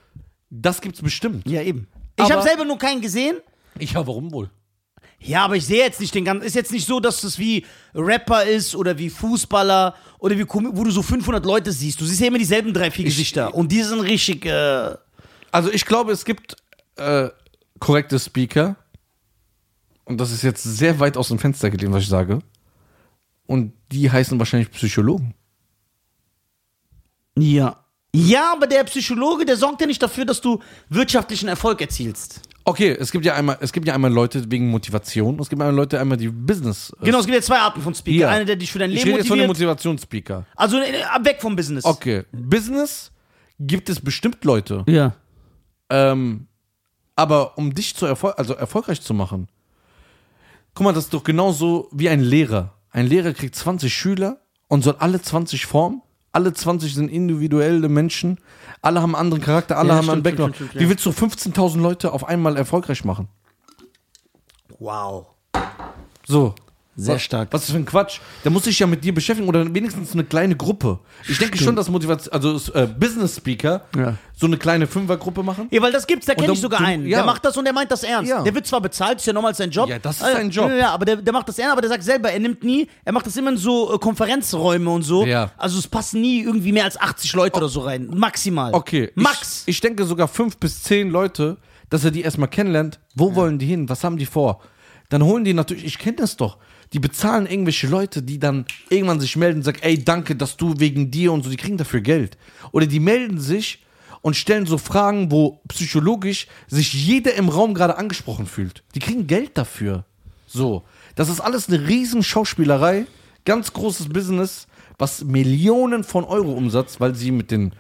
[0.52, 1.48] Das gibt's bestimmt.
[1.48, 1.88] Ja, eben.
[2.18, 3.38] Ich habe selber nur keinen gesehen.
[3.80, 4.52] Ich ja, warum wohl?
[5.24, 6.46] Ja, aber ich sehe jetzt nicht den ganzen.
[6.46, 10.84] Ist jetzt nicht so, dass es wie Rapper ist oder wie Fußballer oder wie wo
[10.84, 12.02] du so 500 Leute siehst.
[12.02, 14.46] Du siehst ja immer dieselben drei, vier Gesichter und die sind richtig.
[14.46, 14.96] Äh,
[15.52, 16.56] Also ich glaube, es gibt
[16.96, 17.30] äh,
[17.80, 18.76] korrekte Speaker.
[20.06, 22.40] Und das ist jetzt sehr weit aus dem Fenster gelehnt, was ich sage.
[23.46, 25.34] Und die heißen wahrscheinlich Psychologen.
[27.38, 27.78] ja.
[28.14, 32.42] Ja, aber der Psychologe, der sorgt ja nicht dafür, dass du wirtschaftlichen Erfolg erzielst.
[32.64, 35.40] Okay, es gibt ja einmal, es gibt ja einmal Leute wegen Motivation.
[35.40, 36.94] Es gibt einmal Leute, einmal die Business.
[37.02, 38.20] äh, Genau, es gibt ja zwei Arten von Speaker.
[38.20, 38.30] Ja.
[38.30, 39.70] Einer, der dich für dein Ich Leben rede jetzt von den motiviert.
[39.70, 40.46] Motivationsspeaker.
[40.56, 40.94] Also äh,
[41.24, 41.86] weg vom Business.
[41.86, 43.12] Okay, Business
[43.60, 44.84] gibt es bestimmt Leute.
[44.88, 45.16] Ja.
[45.90, 46.48] Ähm,
[47.16, 49.48] aber um dich zu erfol also erfolgreich zu machen,
[50.74, 52.74] guck mal, das ist doch genauso wie ein Lehrer.
[52.92, 56.02] Ein Lehrer kriegt 20 Schüler und soll alle 20 formen.
[56.34, 58.38] Alle 20 sind individuelle Menschen.
[58.82, 60.56] Alle haben einen anderen Charakter, alle Ja, haben einen stimmt, Background.
[60.56, 63.28] stimmt, stimmt, Wie willst du 15.000 Leute auf einmal erfolgreich machen?
[64.80, 65.28] Wow.
[66.26, 66.56] So.
[66.98, 67.48] Sehr was, stark.
[67.52, 68.20] Was ist für ein Quatsch?
[68.44, 71.00] Da muss ich ja mit dir beschäftigen oder wenigstens eine kleine Gruppe.
[71.28, 74.16] Ich denke schon, dass Motivation, also äh, Business Speaker Ja.
[74.36, 75.68] so eine kleine Fünfergruppe machen.
[75.72, 77.08] Ja, weil das gibt's, da kenne ich sogar du- einen.
[77.08, 77.20] ja.
[77.20, 78.30] Der macht das und der meint das ernst.
[78.30, 78.44] Ja.
[78.44, 79.88] Der wird zwar bezahlt, ist ja nochmal sein Job.
[79.88, 80.68] Ja, das ist Äh, sein Job.
[80.70, 82.88] Ja, ja, aber der, der macht das ernst, aber der sagt selber, er nimmt nie,
[83.06, 85.26] er macht das immer in so äh, Konferenzräume und so.
[85.26, 85.52] Ja.
[85.58, 88.10] Also es passen nie irgendwie mehr als 80 Leute oder so rein.
[88.14, 88.74] Maximal.
[88.74, 89.12] Okay.
[89.16, 89.64] Max.
[89.66, 91.56] Ich, ich denke sogar fünf bis zehn Leute,
[91.90, 93.00] dass er die erstmal kennenlernt.
[93.16, 93.88] Wo wollen die hin?
[93.88, 94.62] Was haben die vor?
[95.10, 96.58] Dann holen die natürlich, ich kenne das doch.
[96.94, 100.80] Die bezahlen irgendwelche Leute, die dann irgendwann sich melden und sagen, ey, danke, dass du
[100.80, 102.38] wegen dir und so, die kriegen dafür Geld.
[102.72, 103.86] Oder die melden sich
[104.22, 108.84] und stellen so Fragen, wo psychologisch sich jeder im Raum gerade angesprochen fühlt.
[108.96, 110.06] Die kriegen Geld dafür.
[110.48, 110.84] So.
[111.16, 113.06] Das ist alles eine riesen Schauspielerei,
[113.46, 117.74] ganz großes Business, was Millionen von Euro umsatzt, weil sie mit den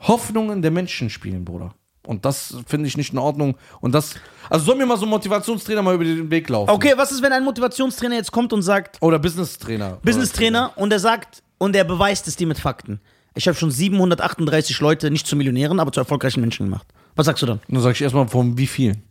[0.00, 1.74] Hoffnungen der Menschen spielen, Bruder.
[2.06, 3.56] Und das finde ich nicht in Ordnung.
[3.80, 4.14] Und das,
[4.50, 6.70] also soll mir mal so ein Motivationstrainer mal über den Weg laufen.
[6.70, 9.98] Okay, was ist, wenn ein Motivationstrainer jetzt kommt und sagt, Oder Business-Trainer.
[10.02, 13.00] Business-Trainer, und er sagt, und er beweist es dir mit Fakten.
[13.34, 16.86] Ich habe schon 738 Leute nicht zu Millionären, aber zu erfolgreichen Menschen gemacht.
[17.16, 17.60] Was sagst du dann?
[17.68, 19.02] Dann sage ich erstmal, von wie vielen?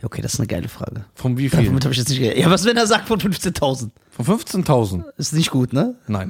[0.00, 1.04] Ja, okay, das ist eine geile Frage.
[1.14, 1.66] Von wie vielen?
[1.66, 3.90] Damit habe ich jetzt nicht ge- Ja, was, wenn er sagt von 15.000?
[4.10, 5.04] Von 15.000?
[5.16, 5.94] Ist nicht gut, ne?
[6.08, 6.28] Nein.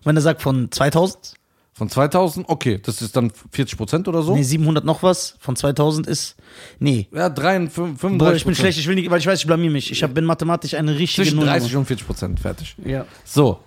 [0.00, 1.34] Und wenn er sagt von 2000?
[1.80, 2.46] Von 2000?
[2.46, 4.34] Okay, das ist dann 40 Prozent oder so?
[4.34, 5.36] Nee, 700 noch was.
[5.40, 6.36] Von 2000 ist.
[6.78, 7.08] Nee.
[7.10, 9.70] Ja, 53, 35 Bruder, ich bin schlecht, ich will nicht, weil ich weiß, ich blamier
[9.70, 9.90] mich.
[9.90, 11.46] Ich hab, bin mathematisch eine richtige Zwischen Null.
[11.46, 12.76] 30 und 40 Prozent, fertig.
[12.84, 13.06] Ja.
[13.24, 13.60] So.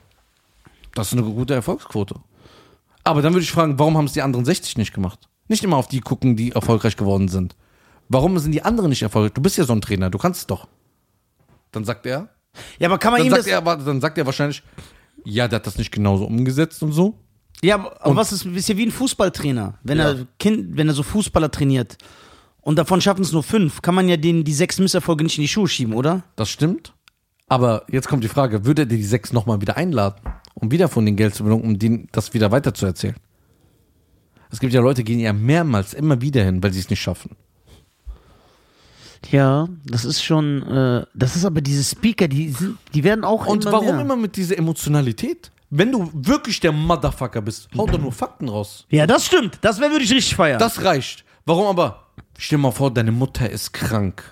[0.93, 2.13] Das ist eine gute Erfolgsquote.
[3.03, 5.27] Aber dann würde ich fragen, warum haben es die anderen 60 nicht gemacht?
[5.47, 7.55] Nicht immer auf die gucken, die erfolgreich geworden sind.
[8.09, 9.33] Warum sind die anderen nicht erfolgreich?
[9.33, 10.67] Du bist ja so ein Trainer, du kannst es doch.
[11.71, 12.29] Dann sagt er,
[12.77, 13.51] Ja, aber kann man dann ihm sagt das.
[13.51, 14.61] er, dann sagt er wahrscheinlich,
[15.25, 17.17] ja, der hat das nicht genauso umgesetzt und so.
[17.63, 19.79] Ja, aber aber was ist, ist ja wie ein Fußballtrainer.
[19.83, 20.09] Wenn Ja.
[20.11, 21.97] er Kind, wenn er so Fußballer trainiert
[22.61, 25.43] und davon schaffen es nur fünf, kann man ja denen die sechs Misserfolge nicht in
[25.43, 26.23] die Schuhe schieben, oder?
[26.35, 26.93] Das stimmt.
[27.47, 30.19] Aber jetzt kommt die Frage, würde er die sechs nochmal wieder einladen,
[30.55, 33.15] um wieder von den Geld zu bekommen, um denen das wieder weiterzuerzählen?
[34.49, 37.01] Es gibt ja Leute, die gehen ja mehrmals immer wieder hin, weil sie es nicht
[37.01, 37.31] schaffen.
[39.31, 43.45] Ja, das ist schon, äh, das ist aber diese Speaker, die sind, die werden auch
[43.47, 44.01] Und immer warum mehr.
[44.01, 45.51] immer mit dieser Emotionalität?
[45.75, 48.85] Wenn du wirklich der Motherfucker bist, hau doch nur Fakten raus.
[48.89, 49.57] Ja, das stimmt.
[49.61, 50.59] Das wäre würde ich richtig feiern.
[50.59, 51.25] Das reicht.
[51.45, 52.03] Warum aber?
[52.37, 54.23] Stell dir mal vor, deine Mutter ist krank.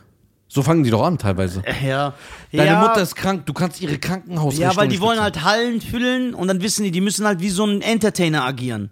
[0.47, 1.63] So fangen die doch an teilweise.
[1.83, 2.13] ja.
[2.51, 5.81] Deine ja, Mutter ist krank, du kannst ihre Krankenhausrechnung Ja, weil die wollen halt Hallen
[5.81, 8.91] füllen und dann wissen die, die müssen halt wie so ein Entertainer agieren.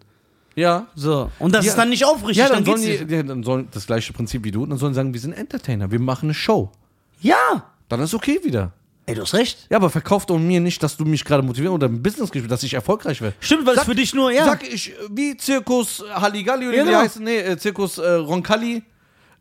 [0.55, 0.87] Ja.
[0.95, 1.29] So.
[1.37, 1.71] Und das Ja.
[1.71, 2.37] ist dann nicht aufrichtig.
[2.37, 4.93] Ja, dann, sollen geht's die, ja, dann sollen das gleiche Prinzip wie du, dann sollen
[4.93, 6.71] sie sagen, wir sind Entertainer, wir machen eine Show.
[7.21, 7.35] ja.
[7.89, 8.71] Dann ist okay wieder.
[9.09, 9.57] Ey, du hast recht.
[9.71, 12.51] Ja, aber verkauf doch mir nicht, dass du mich gerade motivierst oder im Business gibst,
[12.51, 13.35] dass ich erfolgreich werde.
[13.39, 14.45] Stimmt, weil es für dich nur, ja.
[14.45, 16.99] Sag ich, äh, wie Zirkus Halligalli oder Ja, wie genau.
[17.01, 17.23] heißen?
[17.23, 18.83] Nee, äh, Zirkus äh, Roncalli.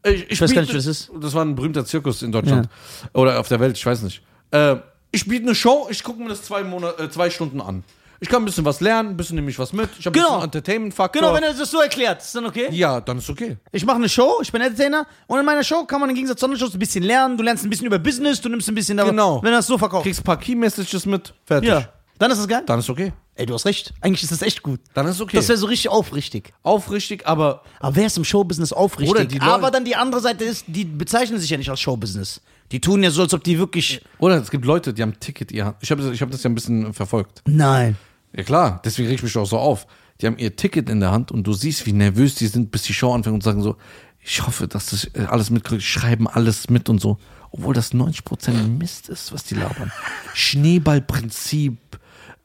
[0.03, 1.11] Äh, Ich, Ich weiß gar biete- nicht, wer das ist.
[1.21, 2.69] Das war ein berühmter Zirkus in Deutschland.
[3.13, 4.23] Oder auf der Welt, ich weiß nicht.
[4.53, 4.77] Äh,
[5.11, 7.85] ich biete eine Show, ich gucke mir das zwei, Monate, äh, zwei Stunden an.
[8.21, 9.89] Ich kann ein bisschen was lernen, ein bisschen nehme ich was mit.
[9.99, 10.29] Ich habe ein Genau.
[10.35, 11.23] bisschen Entertainment-Faktor.
[11.23, 12.69] Genau, wenn er das so erklärt, ist dann okay?
[12.73, 13.57] ja, dann ist okay.
[13.73, 16.41] Ich mache eine Show, ich bin Entertainer und in meiner Show kann man im Gegensatz
[16.41, 18.75] zu anderen Shows ein bisschen lernen, du lernst ein bisschen über Business, du nimmst ein
[18.75, 19.43] bisschen davon, Genau.
[19.43, 20.05] wenn er es so verkauft.
[20.05, 21.69] Kriegst ein paar Key-Messages mit, fertig.
[21.71, 21.89] Ja,
[22.19, 22.63] dann ist das geil.
[22.67, 23.13] Dann ist okay.
[23.37, 23.95] Ey, du hast recht.
[24.01, 24.81] Eigentlich ist das echt gut.
[24.95, 25.37] Dann ist okay.
[25.37, 26.53] Das wäre so richtig aufrichtig.
[26.65, 29.15] Aufrichtig, aber Aber wer ist im Showbusiness aufrichtig?
[29.15, 31.79] Oder die Leute- Aber dann die andere Seite ist, die bezeichnen sich ja nicht als
[31.79, 32.41] Showbusiness.
[32.73, 34.03] Die tun ja so, als ob die wirklich.
[34.19, 35.99] Oder es gibt Leute, die haben ein Ticket, ich habe ich hab
[36.33, 37.43] das ja ein bisschen verfolgt.
[37.47, 37.97] Nein.
[38.39, 39.89] Ja klar, deswegen reg ich mich auch so auf.
[40.21, 42.85] Die haben ihr Ticket in der Hand und du siehst, wie nervös die sind, bis
[42.85, 43.77] die Show anfängt und sagen so,
[44.21, 47.19] ich hoffe, dass das äh, alles mitkriegt, schreiben alles mit und so.
[47.51, 49.91] Obwohl das 90% Mist ist, was die labern.
[50.35, 51.79] Schneeballprinzip,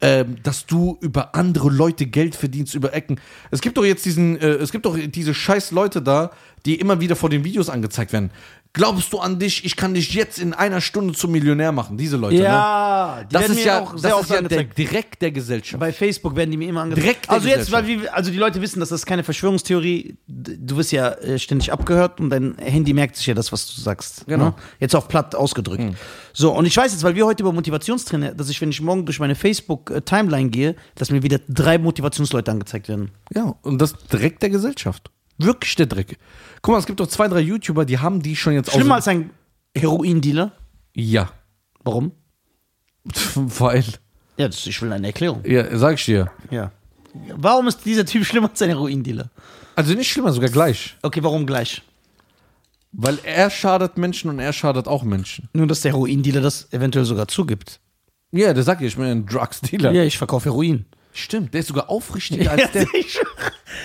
[0.01, 3.19] ähm, dass du über andere Leute Geld verdienst, über Ecken.
[3.51, 6.31] Es gibt doch jetzt diesen, äh, es gibt doch diese scheiß Leute da,
[6.65, 8.31] die immer wieder vor den Videos angezeigt werden.
[8.75, 9.65] Glaubst du an dich?
[9.65, 11.95] Ich kann dich jetzt in einer Stunde zum Millionär machen.
[11.95, 12.43] Diese Leute, ne?
[12.43, 14.91] Ja, die Das werden ist ja, auch das sehr ist oft ja der angezeigt.
[14.91, 15.79] Dreck der Gesellschaft.
[15.79, 17.05] Bei Facebook werden die mir immer angezeigt.
[17.05, 20.17] Direkt also jetzt, weil wir, also die Leute wissen, dass das keine Verschwörungstheorie.
[20.25, 23.79] Du wirst ja äh, ständig abgehört und dein Handy merkt sich ja das, was du
[23.79, 24.25] sagst.
[24.25, 24.45] Genau.
[24.45, 24.55] Ne?
[24.79, 25.83] Jetzt auf platt ausgedrückt.
[26.33, 29.05] So und ich weiß jetzt, weil wir heute über Motivationstrainer, dass ich, wenn ich morgen
[29.05, 33.11] durch meine Facebook äh, Timeline gehe, dass mir wieder drei Motivationsleute angezeigt werden.
[33.35, 35.11] Ja, und das Dreck der Gesellschaft.
[35.43, 36.17] Wirklich der Dreck.
[36.61, 39.07] Guck mal, es gibt doch zwei, drei YouTuber, die haben die schon jetzt Schlimmer als
[39.07, 39.29] ein
[39.75, 40.51] Heroindealer.
[40.93, 41.29] Ja.
[41.83, 42.11] Warum?
[43.35, 43.83] Weil,
[44.37, 45.43] Ja, das, ich will eine Erklärung.
[45.45, 46.31] ja, sag ich dir.
[46.51, 46.71] Ja.
[47.35, 49.29] Warum ist dieser Typ schlimmer als ein Heroindealer?
[49.75, 50.95] Also nicht schlimmer, sogar gleich.
[51.01, 51.81] Okay, warum gleich?
[52.91, 55.49] Weil er schadet Menschen und er schadet auch Menschen.
[55.53, 57.79] Nur, dass der Heroindealer das eventuell sogar zugibt.
[58.31, 59.91] Ja, der sagt ja, ich bin ein Drugsdealer.
[59.91, 60.85] Ja, ich verkaufe Heroin.
[61.13, 62.87] Stimmt, der ist sogar aufrichtiger als der.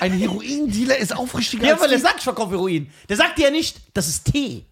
[0.00, 2.88] Ein Heroindealer ist aufrichtiger Ja, als weil er die- sagt, ich verkaufe Heroin.
[3.08, 4.64] Der sagt dir ja nicht, das ist Tee.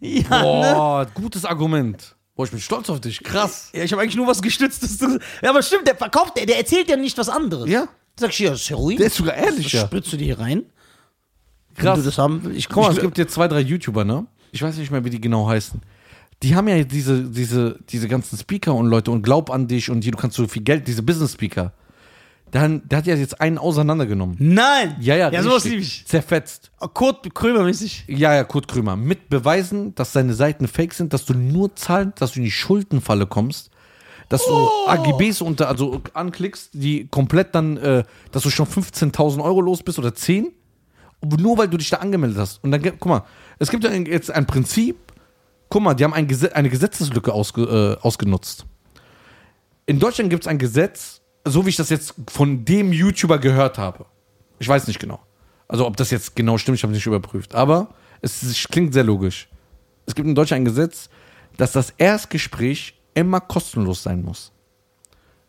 [0.00, 0.26] Ja, ne?
[0.74, 2.14] Boah, gutes Argument.
[2.34, 3.22] Boah, ich bin stolz auf dich.
[3.22, 3.68] Krass.
[3.74, 4.82] Ja, ich habe eigentlich nur was gestützt.
[4.82, 7.68] dass du- Ja, aber stimmt, der verkauft, der, der erzählt ja nicht was anderes.
[7.68, 7.86] Ja.
[8.18, 8.96] Sag ich, ja, das ist Heroin.
[8.96, 9.86] Der ist sogar das ehrlicher.
[9.86, 10.62] spritzt du dir hier rein.
[11.74, 11.96] Krass.
[11.96, 12.52] Wenn du das haben.
[12.54, 14.26] Ich Guck mal, ich, es gibt jetzt zwei, drei YouTuber, ne?
[14.52, 15.80] Ich weiß nicht mehr, wie die genau heißen.
[16.42, 20.02] Die haben ja diese, diese, diese ganzen Speaker und Leute und glaub an dich und
[20.02, 21.72] hier, du kannst so viel Geld, diese Business-Speaker.
[22.50, 24.36] Dann, der hat ja jetzt einen auseinandergenommen.
[24.38, 24.96] Nein.
[25.00, 26.04] Ja, ja, Ja, sowas liebe ich.
[26.06, 26.72] Zerfetzt.
[26.80, 28.04] Oh, Kurt Krömer-mäßig.
[28.08, 28.96] Ja, ja, Kurt Krömer.
[28.96, 32.50] Mit Beweisen, dass seine Seiten fake sind, dass du nur zahlst, dass du in die
[32.50, 33.70] Schuldenfalle kommst,
[34.28, 39.60] dass du AGBs unter, also anklickst, die komplett dann, äh, dass du schon 15.000 Euro
[39.60, 40.52] los bist oder 10,
[41.22, 42.64] nur weil du dich da angemeldet hast.
[42.64, 43.24] Und dann, guck mal,
[43.58, 44.96] es gibt ja jetzt ein Prinzip,
[45.68, 48.66] guck mal, die haben ein Gesetz, eine Gesetzeslücke ausge, äh, ausgenutzt.
[49.86, 53.78] In Deutschland gibt es ein Gesetz, so wie ich das jetzt von dem YouTuber gehört
[53.78, 54.06] habe.
[54.58, 55.20] Ich weiß nicht genau.
[55.68, 57.54] Also ob das jetzt genau stimmt, ich habe nicht überprüft.
[57.54, 57.88] Aber
[58.20, 59.48] es ist, klingt sehr logisch.
[60.06, 61.08] Es gibt in Deutschland ein Gesetz,
[61.56, 64.52] dass das Erstgespräch immer kostenlos sein muss.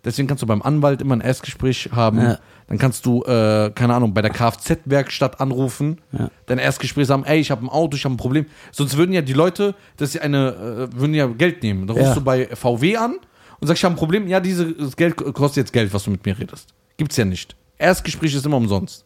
[0.04, 2.20] Deswegen kannst du beim Anwalt immer ein Erstgespräch haben.
[2.20, 2.40] Ja.
[2.68, 6.30] Dann kannst du, äh, keine Ahnung, bei der Kfz-Werkstatt anrufen, Ja.
[6.48, 8.48] dein Erstgespräch sagen, ey, ich habe ein Auto, ich habe ein Problem.
[8.72, 11.86] Sonst würden ja die Leute, das ist ja eine, äh, würden ja Geld nehmen.
[11.86, 12.16] Dann rufst Ja.
[12.16, 13.18] du bei VW an
[13.62, 14.28] und sagst, ich habe ein Problem.
[14.28, 16.74] Ja, dieses Geld kostet jetzt Geld, was du mit mir redest.
[16.98, 17.56] Gibt's ja nicht.
[17.78, 19.06] Erstgespräch ist immer umsonst.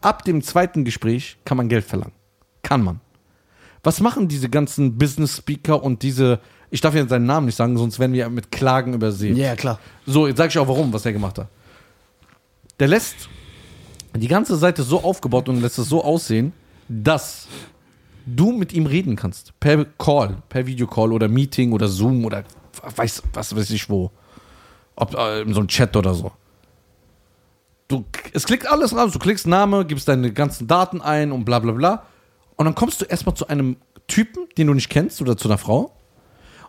[0.00, 2.12] Ab dem zweiten Gespräch kann man Geld verlangen.
[2.62, 3.00] Kann man.
[3.82, 6.40] Was machen diese ganzen Business-Speaker und diese,
[6.70, 9.36] ich darf ja seinen Namen nicht sagen, sonst werden wir mit Klagen übersehen.
[9.36, 9.78] Ja, klar.
[10.06, 11.48] So, jetzt sage ich auch warum, was er gemacht hat.
[12.80, 13.28] Der lässt
[14.14, 16.52] die ganze Seite so aufgebaut und lässt es so aussehen,
[16.88, 17.48] dass
[18.26, 19.52] du mit ihm reden kannst.
[19.60, 22.44] Per Call, per Videocall oder Meeting oder Zoom oder
[22.82, 24.10] weiß, was weiß ich wo.
[24.96, 26.32] Ob äh, in so einem Chat oder so.
[27.88, 29.12] Du, es klickt alles raus.
[29.12, 32.02] Du klickst Name, gibst deine ganzen Daten ein und bla bla bla.
[32.56, 33.76] Und dann kommst du erstmal zu einem
[34.08, 35.92] Typen, den du nicht kennst, oder zu einer Frau.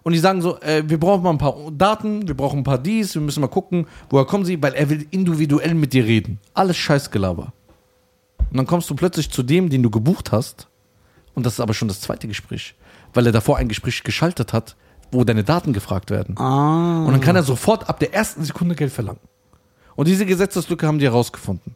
[0.04, 2.78] Und die sagen so, äh, wir brauchen mal ein paar Daten, wir brauchen ein paar
[2.78, 6.40] dies, wir müssen mal gucken, woher kommen sie, weil er will individuell mit dir reden.
[6.54, 7.54] Alles Scheißgelaber.
[8.50, 10.68] Und dann kommst du plötzlich zu dem, den du gebucht hast.
[11.36, 12.76] Und das ist aber schon das zweite Gespräch.
[13.14, 14.76] Weil er davor ein Gespräch geschaltet hat,
[15.12, 16.38] wo deine Daten gefragt werden.
[16.38, 17.04] Ah.
[17.06, 19.20] Und dann kann er sofort ab der ersten Sekunde Geld verlangen.
[19.96, 21.76] Und diese Gesetzeslücke haben die herausgefunden.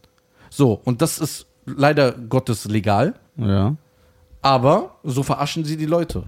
[0.49, 3.75] So, und das ist leider Gottes legal, Ja.
[4.41, 6.23] aber so verarschen sie die Leute.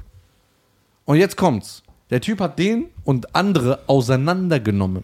[1.06, 1.84] Und jetzt kommt's.
[2.10, 5.04] Der Typ hat den und andere auseinandergenommen.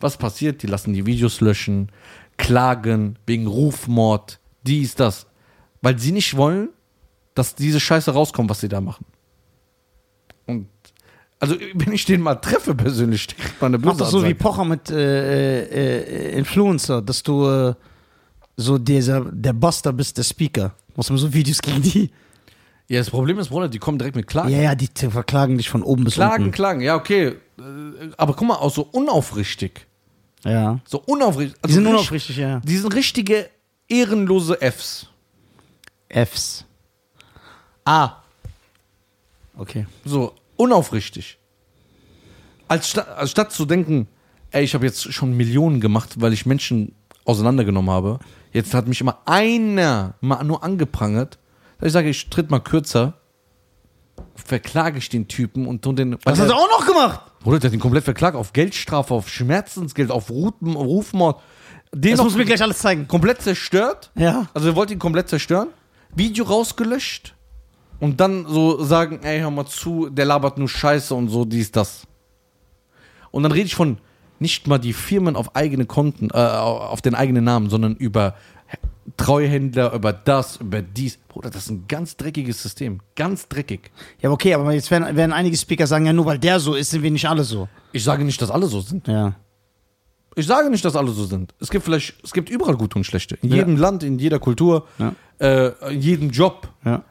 [0.00, 0.62] Was passiert?
[0.62, 1.90] Die lassen die Videos löschen,
[2.36, 5.26] klagen wegen Rufmord, dies, das.
[5.80, 6.70] Weil sie nicht wollen,
[7.34, 9.04] dass diese Scheiße rauskommt, was sie da machen.
[11.42, 14.32] Also, wenn ich den mal treffe persönlich, kriegt man eine Mach doch so wie.
[14.32, 14.94] Pocher mit äh,
[15.64, 15.98] äh,
[16.34, 17.74] äh, Influencer, dass du äh,
[18.56, 20.72] so dieser, der Buster bist, der Speaker.
[20.94, 22.10] Machst du mal so Videos gegen die?
[22.86, 24.50] Ja, das Problem ist, Bruder, die kommen direkt mit Klagen.
[24.50, 26.54] Ja, ja, die verklagen dich von oben bis Klagen, unten.
[26.54, 27.34] Klagen, ja, okay.
[28.16, 29.86] Aber guck mal, auch so unaufrichtig.
[30.44, 30.78] Ja.
[30.84, 31.60] So unaufrichtig.
[31.66, 32.60] Die sind richtig- unaufrichtig, ja.
[32.60, 33.48] Die sind richtige
[33.88, 35.08] ehrenlose Fs.
[36.08, 36.64] Fs.
[37.84, 38.12] Ah.
[39.56, 39.86] Okay.
[40.04, 41.38] So, unaufrichtig.
[42.68, 44.08] Als, sta als statt zu denken,
[44.50, 46.94] ey, ich habe jetzt schon Millionen gemacht, weil ich Menschen
[47.24, 48.18] auseinandergenommen habe.
[48.52, 51.38] Jetzt hat mich immer einer mal nur angeprangert.
[51.78, 53.14] Da ich sage, ich tritt mal kürzer,
[54.34, 56.16] verklage ich den Typen und tu den.
[56.24, 57.20] Was du der- auch noch gemacht?
[57.42, 61.40] Bruder, der hat ihn komplett verklagt auf Geldstrafe, auf Schmerzensgeld, auf Ruten- Rufmord.
[61.94, 63.06] Den Das du mir gleich alles zeigen.
[63.08, 64.10] komplett zerstört.
[64.14, 64.46] Ja.
[64.54, 65.68] Also er wollte ihn komplett zerstören.
[66.14, 67.34] Video rausgelöscht.
[68.02, 71.70] Und dann so sagen, ey, hör mal zu, der labert nur Scheiße und so, dies,
[71.70, 72.04] das.
[73.30, 73.98] Und dann rede ich von
[74.40, 78.34] nicht mal die Firmen auf eigene Konten, äh, auf den eigenen Namen, sondern über
[79.16, 81.16] Treuhändler, über das, über dies.
[81.28, 82.98] Bruder, das ist ein ganz dreckiges System.
[83.14, 83.92] Ganz dreckig.
[84.20, 86.90] Ja, okay, aber jetzt werden, werden einige Speaker sagen, ja, nur weil der so ist,
[86.90, 87.68] sind wir nicht alle so.
[87.92, 89.06] Ich sage nicht, dass alle so sind.
[89.06, 89.36] Ja.
[90.34, 91.54] Ich sage nicht, dass alle so sind.
[91.60, 93.36] Es gibt vielleicht, es gibt überall gute und schlechte.
[93.42, 94.86] In jedem Land, in jeder Kultur,
[95.38, 96.68] äh, in jedem Job.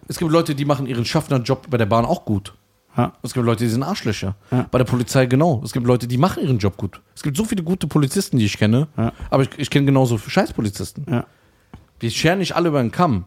[0.08, 2.54] Es gibt Leute, die machen ihren Schaffnerjob bei der Bahn auch gut.
[2.98, 3.14] Ja.
[3.22, 4.36] Es gibt Leute, die sind Arschlöcher.
[4.52, 4.68] Ja.
[4.70, 5.62] Bei der Polizei genau.
[5.64, 7.00] Es gibt Leute, die machen ihren Job gut.
[7.16, 8.88] Es gibt so viele gute Polizisten, die ich kenne.
[8.98, 9.14] Ja.
[9.30, 11.06] Aber ich, ich kenne genauso Scheißpolizisten.
[11.10, 11.26] Ja.
[12.00, 13.26] Wir scheren nicht alle über den Kamm.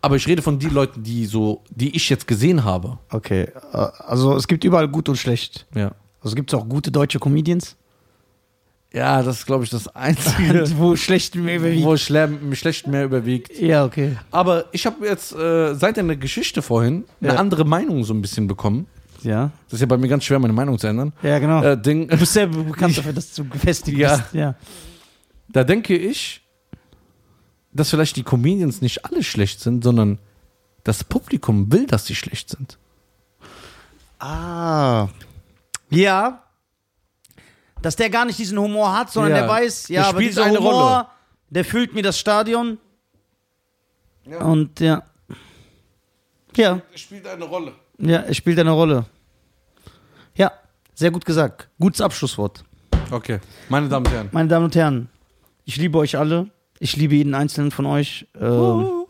[0.00, 2.98] Aber ich rede von den Leuten, die so, die ich jetzt gesehen habe.
[3.10, 3.48] Okay.
[3.72, 5.66] äh, Also es gibt überall gut und schlecht.
[5.74, 5.92] Ja.
[6.20, 7.76] Also gibt es auch gute deutsche Comedians,
[8.94, 11.84] Ja, das ist, glaube ich, das Einzige, wo schlecht mehr überwiegt.
[11.84, 13.58] wo Schle schlecht mehr überwiegt.
[13.58, 14.16] Ja, okay.
[14.30, 17.38] Aber ich habe jetzt äh, seit einer Geschichte vorhin eine Ja.
[17.38, 18.86] andere Meinung so ein bisschen bekommen.
[19.22, 19.50] Ja.
[19.68, 21.12] Das ist ja bei mir ganz schwer, meine Meinung zu ändern.
[21.22, 21.62] Ja, genau.
[21.62, 24.16] Äh, Ding, du bist sehr bekannt dafür, dass du gefestigt Ja.
[24.16, 24.34] bist.
[24.34, 24.54] Ja.
[25.48, 26.42] da denke ich,
[27.72, 30.18] dass vielleicht die Comedians nicht alle schlecht sind, sondern
[30.84, 32.76] das Publikum will, dass sie schlecht sind.
[34.18, 35.08] Ah.
[35.88, 36.42] Ja.
[37.82, 39.38] Dass der gar nicht diesen Humor hat, sondern Ja.
[39.40, 41.06] der weiß, ja, Der aber spielt dieser eine Humor, Rolle.
[41.50, 42.78] der füllt mir das Stadion.
[44.24, 44.38] Ja.
[44.42, 45.02] Und ja.
[46.56, 47.72] Ja, Spielt eine Rolle.
[47.98, 49.06] ja, es spielt eine Rolle.
[50.34, 50.52] Ja,
[50.94, 51.68] sehr gut gesagt.
[51.80, 52.62] Gutes Abschlusswort.
[53.10, 54.28] Okay, meine Damen und Herren.
[54.32, 55.08] Meine Damen und Herren,
[55.64, 56.50] ich liebe euch alle.
[56.78, 58.26] Ich liebe jeden einzelnen von euch.
[58.40, 59.04] Ähm,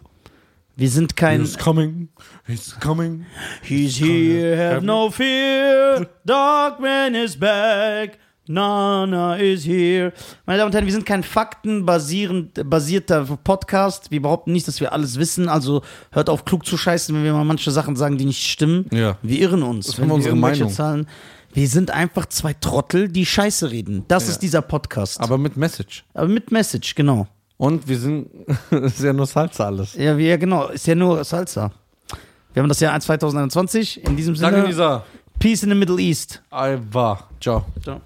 [0.76, 1.40] wir sind kein.
[1.40, 2.08] He's coming,
[2.46, 3.26] he's coming.
[3.62, 6.06] He's here, have no fear.
[6.24, 8.18] Darkman is back.
[8.48, 10.12] Nana is here.
[10.46, 14.10] Meine Damen und Herren, wir sind kein faktenbasierter Podcast.
[14.10, 15.48] Wir behaupten nicht, dass wir alles wissen.
[15.48, 18.86] Also hört auf, klug zu scheißen, wenn wir mal manche Sachen sagen, die nicht stimmen.
[18.92, 19.16] Ja.
[19.22, 19.86] Wir irren uns.
[19.86, 20.70] Das wenn wir unsere Meinung.
[20.70, 21.06] Zahlen.
[21.54, 24.04] Wir sind einfach zwei Trottel, die Scheiße reden.
[24.08, 24.30] Das Ja.
[24.30, 25.18] ist dieser Podcast.
[25.20, 26.04] Aber, Aber mit Message.
[26.26, 27.28] mit Message, genau.
[27.58, 28.28] Und wir sind,
[28.70, 29.94] ist ja nur Salsa alles.
[29.94, 30.68] Ja, wir, genau.
[30.68, 31.70] Ist ja nur Salsa.
[32.54, 34.02] Wir haben das Jahr 2021.
[34.04, 35.04] In diesem Sinne, Danke, Lisa.
[35.38, 36.42] Peace in the Middle East.
[36.50, 37.28] War.
[37.40, 37.66] Ciao.
[37.82, 38.00] Ciao.